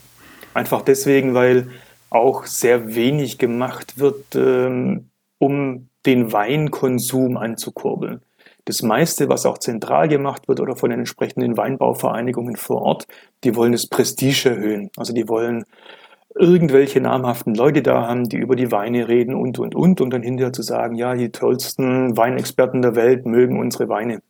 [0.52, 1.68] Einfach deswegen, weil
[2.10, 8.20] auch sehr wenig gemacht wird, ähm, um den Weinkonsum anzukurbeln
[8.66, 13.06] das meiste, was auch zentral gemacht wird oder von den entsprechenden Weinbauvereinigungen vor Ort,
[13.44, 14.90] die wollen das Prestige erhöhen.
[14.96, 15.64] Also die wollen
[16.34, 20.22] irgendwelche namhaften Leute da haben, die über die Weine reden und, und, und, um dann
[20.22, 24.20] hinterher zu sagen, ja, die tollsten Weinexperten der Welt mögen unsere Weine.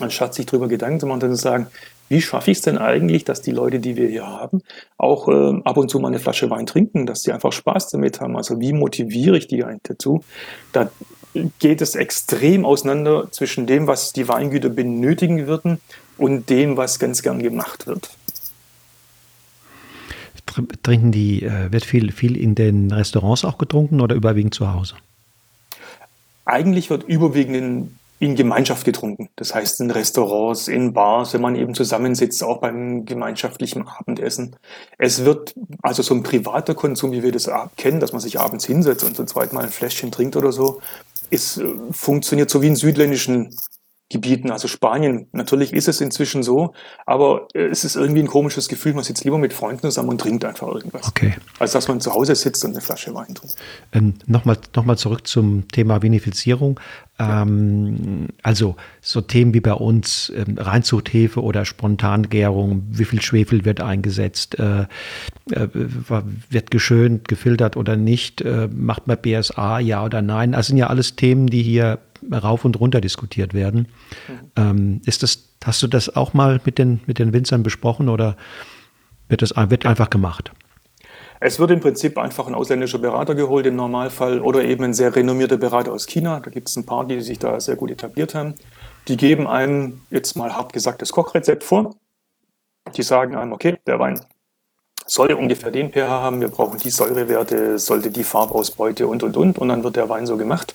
[0.00, 1.68] Anstatt sich darüber Gedanken zu machen, dann zu sagen,
[2.08, 4.62] wie schaffe ich es denn eigentlich, dass die Leute, die wir hier haben,
[4.96, 8.20] auch äh, ab und zu mal eine Flasche Wein trinken, dass sie einfach Spaß damit
[8.20, 8.36] haben?
[8.36, 10.22] Also wie motiviere ich die eigentlich dazu,
[10.72, 10.90] da
[11.58, 15.80] geht es extrem auseinander zwischen dem, was die Weingüter benötigen würden
[16.18, 18.10] und dem, was ganz gern gemacht wird.
[20.82, 24.94] Trinken die, äh, wird viel, viel in den Restaurants auch getrunken oder überwiegend zu Hause?
[26.46, 29.28] Eigentlich wird überwiegend in, in Gemeinschaft getrunken.
[29.36, 34.56] Das heißt in Restaurants, in Bars, wenn man eben zusammensitzt, auch beim gemeinschaftlichen Abendessen.
[34.96, 38.64] Es wird also so ein privater Konsum, wie wir das kennen, dass man sich abends
[38.64, 40.80] hinsetzt und so zweimal ein Fläschchen trinkt oder so,
[41.30, 41.60] es
[41.90, 43.56] funktioniert so wie in südländischen
[44.08, 45.26] Gebieten, also Spanien.
[45.32, 46.74] Natürlich ist es inzwischen so,
[47.06, 50.20] aber äh, es ist irgendwie ein komisches Gefühl, man sitzt lieber mit Freunden zusammen und
[50.20, 51.08] trinkt einfach irgendwas.
[51.08, 51.34] Okay.
[51.58, 53.56] Als dass man zu Hause sitzt und eine Flasche Wein trinkt.
[53.92, 56.78] Ähm, Nochmal noch mal zurück zum Thema Vinifizierung.
[57.18, 63.80] Ähm, also so Themen wie bei uns, ähm, Reinzuchthefe oder Spontangärung, wie viel Schwefel wird
[63.80, 64.82] eingesetzt, äh,
[65.50, 70.52] äh, wird geschönt, gefiltert oder nicht, äh, macht man BSA, ja oder nein.
[70.52, 71.98] Das sind ja alles Themen, die hier
[72.32, 73.88] rauf und runter diskutiert werden.
[74.56, 75.00] Mhm.
[75.04, 78.36] Ist das, hast du das auch mal mit den, mit den Winzern besprochen oder
[79.28, 80.52] wird das wird einfach gemacht?
[81.40, 85.14] Es wird im Prinzip einfach ein ausländischer Berater geholt im Normalfall oder eben ein sehr
[85.14, 86.40] renommierter Berater aus China.
[86.40, 88.54] Da gibt es ein paar, die sich da sehr gut etabliert haben.
[89.08, 91.94] Die geben einem jetzt mal hart gesagt das Kochrezept vor.
[92.96, 94.20] Die sagen einem, okay, der Wein
[95.06, 99.58] soll ungefähr den pH haben, wir brauchen die Säurewerte, sollte die Farbausbeute und und und
[99.58, 100.74] und dann wird der Wein so gemacht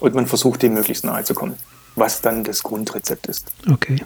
[0.00, 1.54] und man versucht dem möglichst nahe zu kommen,
[1.94, 3.52] was dann das Grundrezept ist.
[3.70, 4.00] Okay.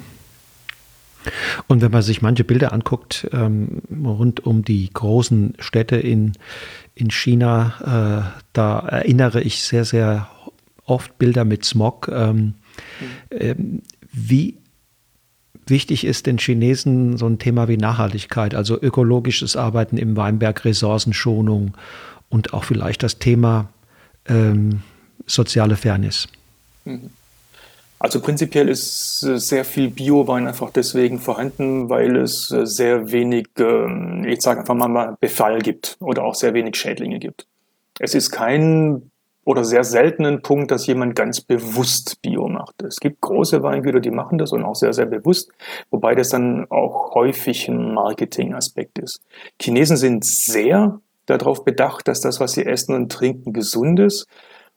[1.66, 6.32] Und wenn man sich manche Bilder anguckt, ähm, rund um die großen Städte in,
[6.95, 10.28] in China, äh, da erinnere ich sehr, sehr
[10.86, 12.11] oft Bilder mit Smog.
[12.12, 12.55] Ähm,
[13.30, 13.82] mhm.
[14.12, 14.57] wie
[15.66, 21.76] wichtig ist den Chinesen so ein Thema wie Nachhaltigkeit, also ökologisches Arbeiten im Weinberg, Ressourcenschonung
[22.28, 23.68] und auch vielleicht das Thema
[24.26, 24.82] ähm,
[25.31, 26.28] soziale Fairness?
[26.85, 27.11] Mhm.
[27.99, 33.49] Also prinzipiell ist äh, sehr viel Biowein einfach deswegen vorhanden, weil es äh, sehr wenig,
[33.59, 37.47] ähm, ich sage einfach mal, Befall gibt oder auch sehr wenig Schädlinge gibt.
[37.99, 39.11] Es ist kein
[39.45, 42.83] oder sehr seltenen Punkt, dass jemand ganz bewusst Bio macht.
[42.83, 45.51] Es gibt große Weingüter, die machen das und auch sehr, sehr bewusst,
[45.91, 49.20] wobei das dann auch häufig ein Marketingaspekt ist.
[49.61, 54.26] Chinesen sind sehr darauf bedacht, dass das, was sie essen und trinken, gesund ist.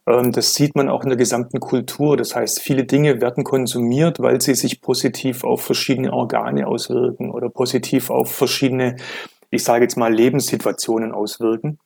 [0.07, 2.17] Ähm, das sieht man auch in der gesamten Kultur.
[2.17, 7.49] Das heißt, viele Dinge werden konsumiert, weil sie sich positiv auf verschiedene Organe auswirken oder
[7.49, 8.97] positiv auf verschiedene,
[9.49, 11.79] ich sage jetzt mal, Lebenssituationen auswirken.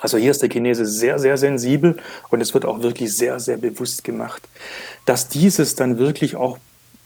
[0.00, 1.96] Also hier ist der Chinese sehr, sehr sensibel
[2.30, 4.42] und es wird auch wirklich sehr, sehr bewusst gemacht.
[5.04, 6.58] Dass dieses dann wirklich auch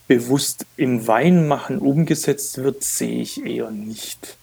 [0.07, 4.37] bewusst im Weinmachen umgesetzt wird, sehe ich eher nicht.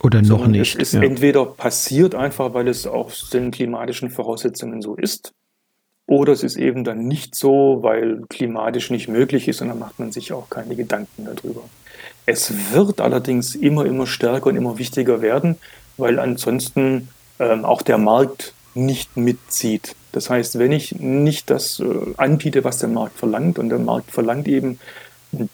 [0.00, 0.76] Oder noch Sondern nicht.
[0.76, 1.02] Es ist ja.
[1.02, 5.32] entweder passiert einfach, weil es auch den klimatischen Voraussetzungen so ist,
[6.06, 9.98] oder es ist eben dann nicht so, weil klimatisch nicht möglich ist und dann macht
[9.98, 11.62] man sich auch keine Gedanken darüber.
[12.26, 15.56] Es wird allerdings immer, immer stärker und immer wichtiger werden,
[15.96, 19.96] weil ansonsten ähm, auch der Markt nicht mitzieht.
[20.12, 21.84] Das heißt, wenn ich nicht das äh,
[22.16, 24.78] anbiete, was der Markt verlangt, und der Markt verlangt eben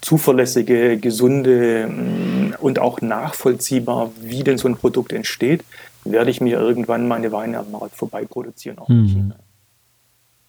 [0.01, 5.65] zuverlässige, gesunde mm, und auch nachvollziehbar, wie denn so ein Produkt entsteht,
[6.05, 9.09] werde ich mir irgendwann meine Weine am Markt vorbei produzieren, auch in mhm.
[9.09, 9.37] China.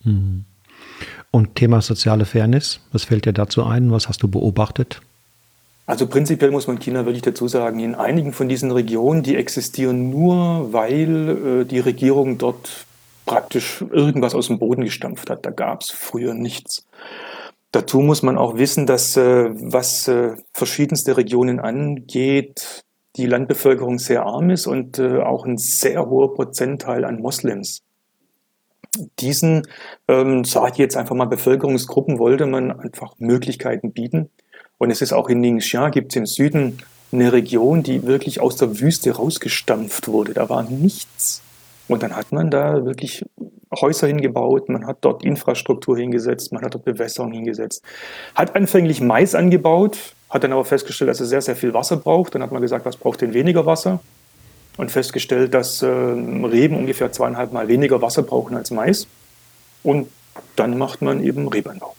[0.04, 0.46] Mhm.
[1.32, 3.92] Und Thema soziale Fairness, was fällt dir dazu ein?
[3.92, 5.02] Was hast du beobachtet?
[5.86, 10.10] Also prinzipiell muss man China wirklich dazu sagen, in einigen von diesen Regionen, die existieren
[10.10, 12.86] nur, weil äh, die Regierung dort
[13.26, 15.46] praktisch irgendwas aus dem Boden gestampft hat.
[15.46, 16.86] Da gab es früher nichts.
[17.74, 22.84] Dazu muss man auch wissen, dass äh, was äh, verschiedenste Regionen angeht,
[23.16, 27.82] die Landbevölkerung sehr arm ist und äh, auch ein sehr hoher Prozentteil an Moslems.
[29.20, 29.68] Diesen,
[30.08, 34.30] ähm, sage ich jetzt einfach mal, Bevölkerungsgruppen wollte man einfach Möglichkeiten bieten.
[34.78, 36.78] Und es ist auch in Ningxia, gibt es im Süden
[37.12, 40.36] eine Region, die wirklich aus der Wüste rausgestampft wurde.
[40.36, 41.42] Da war nichts.
[41.94, 43.24] Und dann hat man da wirklich
[43.80, 47.84] Häuser hingebaut, man hat dort Infrastruktur hingesetzt, man hat dort Bewässerung hingesetzt.
[48.34, 50.00] Hat anfänglich Mais angebaut,
[50.32, 52.34] hat dann aber festgestellt, dass er sehr, sehr viel Wasser braucht.
[52.34, 54.00] Dann hat man gesagt, was braucht denn weniger Wasser?
[54.78, 59.06] Und festgestellt, dass äh, Reben ungefähr zweieinhalb Mal weniger Wasser brauchen als Mais.
[59.84, 60.08] Und
[60.56, 61.96] dann macht man eben Rebanbau.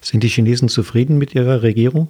[0.00, 2.08] Sind die Chinesen zufrieden mit ihrer Regierung?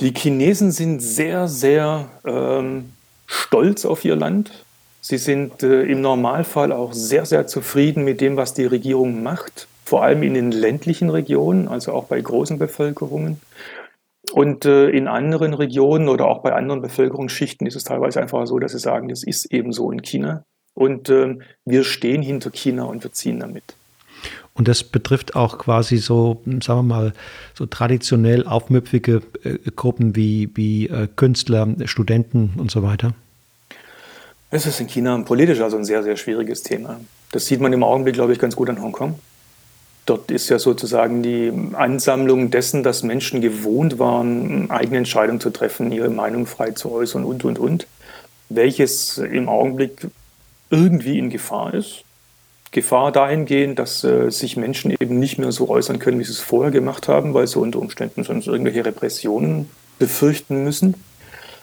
[0.00, 2.92] Die Chinesen sind sehr, sehr ähm,
[3.26, 4.64] stolz auf ihr Land.
[5.00, 9.68] Sie sind äh, im Normalfall auch sehr, sehr zufrieden mit dem, was die Regierung macht,
[9.84, 13.40] vor allem in den ländlichen Regionen, also auch bei großen Bevölkerungen.
[14.32, 18.58] Und äh, in anderen Regionen oder auch bei anderen Bevölkerungsschichten ist es teilweise einfach so,
[18.58, 20.44] dass sie sagen, das ist eben so in China.
[20.74, 23.74] Und äh, wir stehen hinter China und wir ziehen damit.
[24.54, 27.12] Und das betrifft auch quasi so, sagen wir mal,
[27.54, 33.14] so traditionell aufmüpfige äh, Gruppen wie, wie äh, Künstler, Studenten und so weiter.
[34.50, 37.00] Es ist in China politisch also ein sehr, sehr schwieriges Thema.
[37.32, 39.18] Das sieht man im Augenblick, glaube ich, ganz gut an Hongkong.
[40.06, 45.92] Dort ist ja sozusagen die Ansammlung dessen, dass Menschen gewohnt waren, eigene Entscheidungen zu treffen,
[45.92, 47.86] ihre Meinung frei zu äußern und, und, und.
[48.48, 50.06] Welches im Augenblick
[50.70, 52.04] irgendwie in Gefahr ist.
[52.70, 56.40] Gefahr dahingehend, dass äh, sich Menschen eben nicht mehr so äußern können, wie sie es
[56.40, 60.94] vorher gemacht haben, weil sie unter Umständen sonst irgendwelche Repressionen befürchten müssen.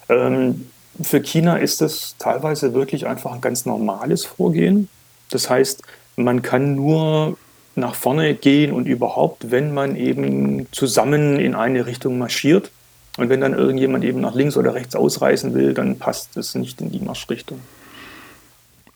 [0.10, 0.68] Ähm,
[1.02, 4.90] für China ist das teilweise wirklich einfach ein ganz normales Vorgehen.
[5.30, 5.82] Das heißt,
[6.16, 7.38] man kann nur
[7.76, 12.72] nach vorne gehen und überhaupt, wenn man eben zusammen in eine Richtung marschiert.
[13.18, 16.82] Und wenn dann irgendjemand eben nach links oder rechts ausreißen will, dann passt es nicht
[16.82, 17.60] in die Marschrichtung.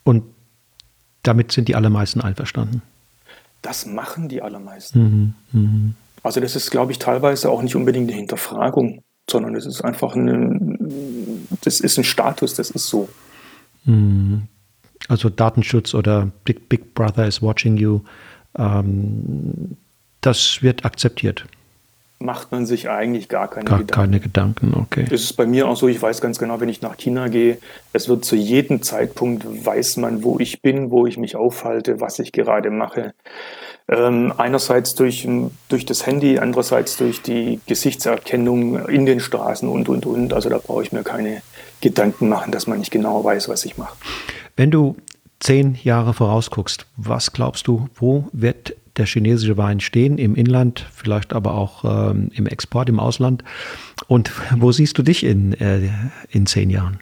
[0.03, 0.23] Und
[1.23, 2.81] damit sind die allermeisten einverstanden.
[3.61, 5.35] Das machen die allermeisten.
[5.51, 5.93] Mhm, mh.
[6.23, 10.15] Also das ist, glaube ich, teilweise auch nicht unbedingt eine Hinterfragung, sondern es ist einfach
[10.15, 10.68] eine,
[11.61, 13.09] das ist ein Status, das ist so.
[13.85, 14.47] Mhm.
[15.07, 18.01] Also Datenschutz oder Big, Big Brother is watching you,
[18.57, 19.77] ähm,
[20.21, 21.45] das wird akzeptiert
[22.19, 24.11] macht man sich eigentlich gar keine gar Gedanken.
[24.11, 25.05] Keine Gedanken, okay.
[25.09, 27.57] Das ist bei mir auch so, ich weiß ganz genau, wenn ich nach China gehe,
[27.93, 32.19] es wird zu jedem Zeitpunkt, weiß man, wo ich bin, wo ich mich aufhalte, was
[32.19, 33.13] ich gerade mache.
[33.87, 35.27] Ähm, einerseits durch,
[35.69, 40.33] durch das Handy, andererseits durch die Gesichtserkennung in den Straßen und, und, und.
[40.33, 41.41] Also da brauche ich mir keine
[41.81, 43.95] Gedanken machen, dass man nicht genau weiß, was ich mache.
[44.57, 44.97] Wenn du
[45.39, 51.33] zehn Jahre vorausguckst, was glaubst du, wo wird der chinesische Wein stehen, im Inland, vielleicht
[51.33, 53.43] aber auch ähm, im Export, im Ausland.
[54.07, 55.89] Und wo siehst du dich in, äh,
[56.29, 56.99] in zehn Jahren?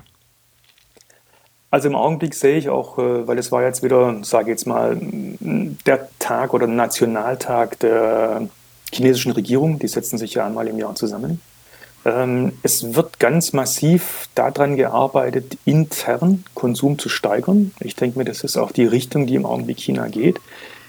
[1.70, 4.68] Also im Augenblick sehe ich auch, äh, weil es war jetzt wieder, sage ich jetzt
[4.68, 8.48] mal, der Tag oder Nationaltag der
[8.94, 11.42] chinesischen Regierung, die setzen sich ja einmal im Jahr zusammen.
[12.06, 17.74] Ähm, es wird ganz massiv daran gearbeitet, intern Konsum zu steigern.
[17.82, 20.40] Ich denke mir, das ist auch die Richtung, die im Augenblick China geht.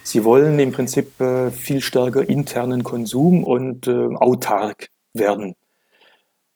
[0.02, 5.54] Sie wollen im Prinzip äh, viel stärker internen Konsum und äh, autark werden.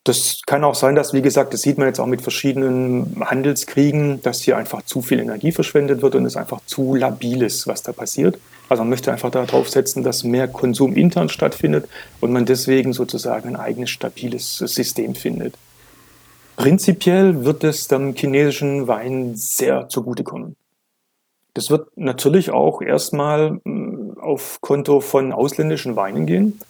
[0.05, 4.21] Das kann auch sein, dass, wie gesagt, das sieht man jetzt auch mit verschiedenen Handelskriegen,
[4.23, 7.85] dass hier einfach zu viel Energie verschwendet wird und es einfach zu labil ist, was
[7.85, 8.37] da passiert.
[8.69, 11.89] Also man möchte einfach darauf setzen, dass mehr Konsum intern stattfindet
[12.21, 15.55] und man deswegen sozusagen ein eigenes stabiles System findet.
[16.57, 20.57] Prinzipiell wird es dem chinesischen Wein sehr zugutekommen.
[21.55, 26.61] Das wird natürlich auch erstmal hm, auf Konto von ausländischen Weinen gehen.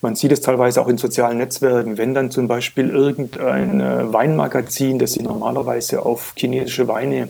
[0.00, 4.98] Man sieht es teilweise auch in sozialen Netzwerken, wenn dann zum Beispiel irgendein äh, Weinmagazin,
[4.98, 7.28] das sie normalerweise auf chinesische Weine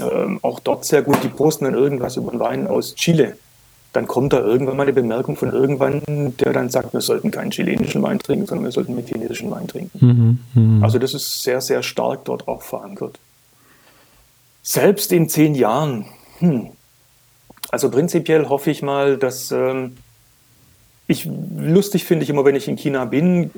[0.00, 3.36] äh, auch dort sehr gut, die posten dann irgendwas über einen Wein aus Chile.
[3.92, 6.02] Dann kommt da irgendwann mal eine Bemerkung von irgendwann,
[6.38, 9.68] der dann sagt, wir sollten keinen chilenischen Wein trinken, sondern wir sollten mit chinesischen Wein
[9.68, 10.38] trinken.
[10.54, 10.84] Mhm, mh.
[10.84, 13.20] Also das ist sehr, sehr stark dort auch verankert.
[14.62, 16.06] Selbst in zehn Jahren.
[16.38, 16.70] Hm.
[17.70, 19.96] Also prinzipiell hoffe ich mal, dass ähm,
[21.06, 23.50] ich lustig finde ich immer, wenn ich in China bin,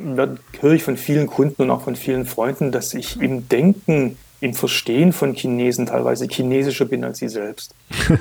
[0.60, 4.54] höre ich von vielen Kunden und auch von vielen Freunden, dass ich im Denken, im
[4.54, 7.74] Verstehen von Chinesen teilweise chinesischer bin als sie selbst.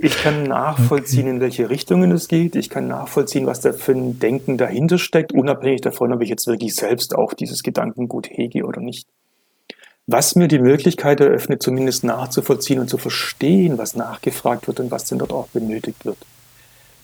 [0.00, 1.30] Ich kann nachvollziehen, okay.
[1.30, 2.54] in welche Richtungen es geht.
[2.54, 6.46] Ich kann nachvollziehen, was da für ein Denken dahinter steckt, unabhängig davon, ob ich jetzt
[6.46, 9.08] wirklich selbst auch dieses Gedankengut hege oder nicht.
[10.10, 15.04] Was mir die Möglichkeit eröffnet, zumindest nachzuvollziehen und zu verstehen, was nachgefragt wird und was
[15.04, 16.16] denn dort auch benötigt wird.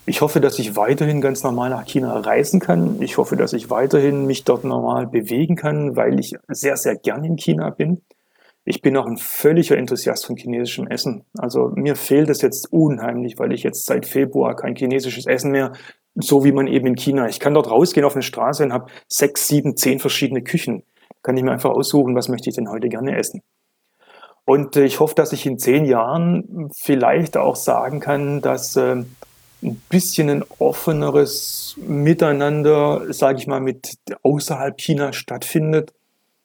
[0.06, 3.02] Ich hoffe, dass ich weiterhin ganz normal nach China reisen kann.
[3.02, 7.24] Ich hoffe, dass ich weiterhin mich dort normal bewegen kann, weil ich sehr, sehr gern
[7.24, 8.00] in China bin.
[8.64, 11.24] Ich bin auch ein völliger Enthusiast von chinesischem Essen.
[11.36, 15.72] Also mir fehlt es jetzt unheimlich, weil ich jetzt seit Februar kein chinesisches Essen mehr,
[16.14, 17.28] so wie man eben in China.
[17.28, 20.84] Ich kann dort rausgehen auf eine Straße und habe sechs, sieben, zehn verschiedene Küchen.
[21.24, 23.42] Kann ich mir einfach aussuchen, was möchte ich denn heute gerne essen.
[24.44, 29.02] Und äh, ich hoffe, dass ich in zehn Jahren vielleicht auch sagen kann, dass äh,
[29.62, 35.94] ein bisschen ein offeneres Miteinander, sage ich mal, mit außerhalb China stattfindet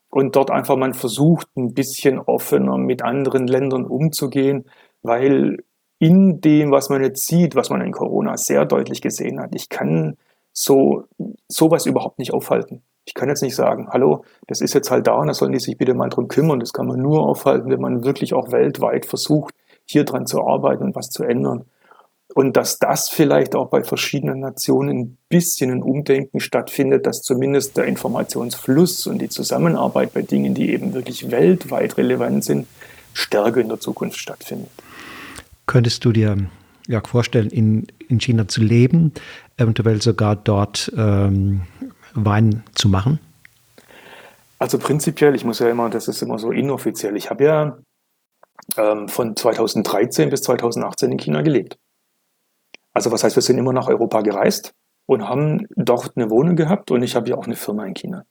[0.10, 4.66] und dort einfach man versucht, ein bisschen offener mit anderen Ländern umzugehen,
[5.04, 5.64] weil
[6.00, 9.68] in dem, was man jetzt sieht, was man in Corona sehr deutlich gesehen hat, ich
[9.68, 10.16] kann
[10.54, 11.04] so
[11.50, 12.82] sowas überhaupt nicht aufhalten.
[13.10, 15.60] Ich kann jetzt nicht sagen, hallo, das ist jetzt halt da und da sollen die
[15.60, 16.60] sich bitte mal drum kümmern.
[16.60, 20.84] Das kann man nur aufhalten, wenn man wirklich auch weltweit versucht, hier dran zu arbeiten
[20.84, 21.66] und was zu ändern.
[22.36, 27.78] Und dass das vielleicht auch bei verschiedenen Nationen ein bisschen ein Umdenken stattfindet, dass zumindest
[27.78, 32.68] der Informationsfluss und die Zusammenarbeit bei Dingen, die eben wirklich weltweit relevant sind,
[33.14, 34.70] stärker in der Zukunft stattfindet.
[35.66, 36.38] Könntest du dir
[36.88, 39.14] ja, vorstellen, in, in China zu leben,
[39.58, 41.62] eventuell sogar dort ähm,
[42.14, 43.20] Wein zu machen?
[44.58, 47.16] Also prinzipiell, ich muss ja immer, das ist immer so inoffiziell.
[47.16, 47.78] Ich habe ja
[48.78, 51.78] ähm, von 2013 bis 2018 in China gelebt.
[52.94, 54.74] Also was heißt, wir sind immer nach Europa gereist
[55.06, 58.26] und haben dort eine Wohnung gehabt und ich habe ja auch eine Firma in China.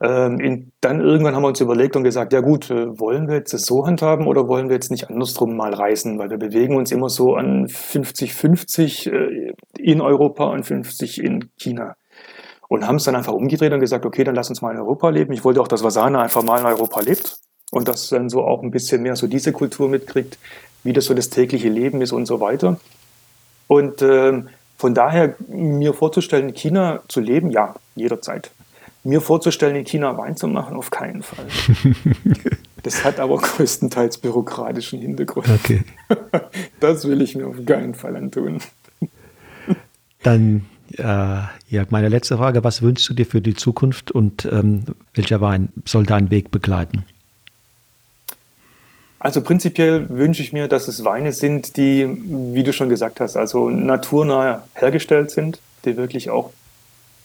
[0.00, 3.36] Ähm, in, dann irgendwann haben wir uns überlegt und gesagt, ja gut, äh, wollen wir
[3.36, 6.76] jetzt das so handhaben oder wollen wir jetzt nicht andersrum mal reisen, weil wir bewegen
[6.76, 11.96] uns immer so an 50-50 äh, in Europa und 50 in China.
[12.68, 15.10] Und haben es dann einfach umgedreht und gesagt, okay, dann lass uns mal in Europa
[15.10, 15.32] leben.
[15.32, 17.38] Ich wollte auch, dass Vasana einfach mal in Europa lebt
[17.70, 20.38] und dass dann so auch ein bisschen mehr so diese Kultur mitkriegt,
[20.82, 22.78] wie das so das tägliche Leben ist und so weiter.
[23.66, 28.50] Und ähm, von daher mir vorzustellen, in China zu leben, ja, jederzeit.
[29.02, 31.46] Mir vorzustellen, in China Wein zu machen, auf keinen Fall.
[32.84, 35.48] Das hat aber größtenteils bürokratischen Hintergrund.
[35.48, 35.84] Okay.
[36.80, 38.60] Das will ich mir auf keinen Fall antun.
[40.22, 40.66] Dann,
[40.96, 45.40] äh, ja, meine letzte Frage: Was wünschst du dir für die Zukunft und ähm, welcher
[45.40, 47.04] Wein soll deinen Weg begleiten?
[49.18, 52.06] Also prinzipiell wünsche ich mir, dass es Weine sind, die,
[52.52, 56.50] wie du schon gesagt hast, also naturnah hergestellt sind, die wirklich auch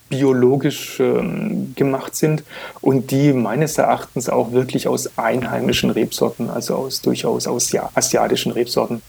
[0.07, 2.43] biologisch ähm, gemacht sind
[2.81, 9.01] und die meines Erachtens auch wirklich aus einheimischen Rebsorten, also aus durchaus aus asiatischen Rebsorten.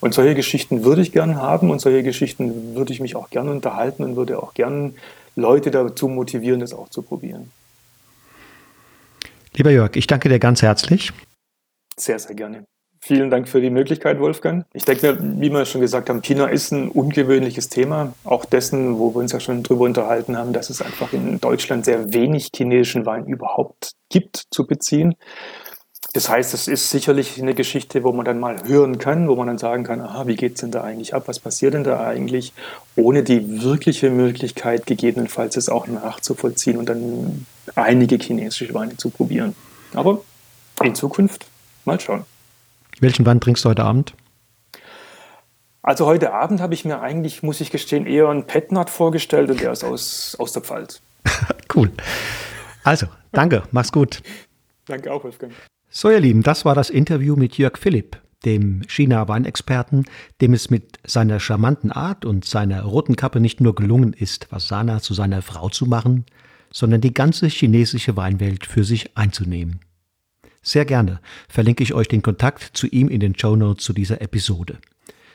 [0.00, 3.48] Und solche Geschichten würde ich gern haben und solche Geschichten würde ich mich auch gern
[3.48, 4.94] unterhalten und würde auch gern
[5.36, 7.50] Leute dazu motivieren, das auch zu probieren.
[9.54, 11.12] Lieber Jörg, ich danke dir ganz herzlich.
[11.96, 12.64] Sehr, sehr gerne.
[13.02, 14.66] Vielen Dank für die Möglichkeit, Wolfgang.
[14.74, 18.12] Ich denke, wie wir schon gesagt haben, China ist ein ungewöhnliches Thema.
[18.24, 21.86] Auch dessen, wo wir uns ja schon drüber unterhalten haben, dass es einfach in Deutschland
[21.86, 25.14] sehr wenig chinesischen Wein überhaupt gibt zu beziehen.
[26.12, 29.46] Das heißt, es ist sicherlich eine Geschichte, wo man dann mal hören kann, wo man
[29.46, 32.04] dann sagen kann, aha, wie geht es denn da eigentlich ab, was passiert denn da
[32.04, 32.52] eigentlich,
[32.96, 37.46] ohne die wirkliche Möglichkeit gegebenenfalls es auch nachzuvollziehen und dann
[37.76, 39.54] einige chinesische Weine zu probieren.
[39.94, 40.22] Aber
[40.82, 41.46] in Zukunft
[41.84, 42.24] Mal schauen.
[43.00, 44.14] Welchen Wein trinkst du heute Abend?
[45.82, 49.60] Also heute Abend habe ich mir eigentlich, muss ich gestehen, eher einen Petnat vorgestellt und
[49.60, 51.00] der ist aus, aus der Pfalz.
[51.74, 51.90] cool.
[52.84, 54.22] Also, danke, mach's gut.
[54.86, 55.52] Danke auch, Wolfgang.
[55.92, 60.04] So, ihr Lieben, das war das Interview mit Jörg Philipp, dem China-Weinexperten,
[60.40, 65.00] dem es mit seiner charmanten Art und seiner roten Kappe nicht nur gelungen ist, Vasana
[65.00, 66.26] zu seiner Frau zu machen,
[66.72, 69.80] sondern die ganze chinesische Weinwelt für sich einzunehmen.
[70.62, 71.18] Sehr gerne
[71.48, 74.78] verlinke ich euch den Kontakt zu ihm in den Show Notes zu dieser Episode.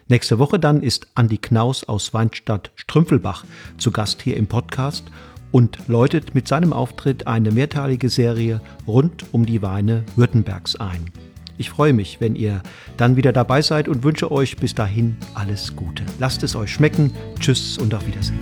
[0.07, 3.43] Nächste Woche dann ist Andi Knaus aus Weinstadt Strümpfelbach
[3.77, 5.03] zu Gast hier im Podcast
[5.55, 11.05] und läutet mit seinem Auftritt eine mehrteilige Serie rund um die Weine Württembergs ein.
[11.57, 12.61] Ich freue mich, wenn ihr
[12.97, 16.03] dann wieder dabei seid und wünsche euch bis dahin alles Gute.
[16.19, 17.11] Lasst es euch schmecken.
[17.39, 18.37] Tschüss und auf Wiedersehen.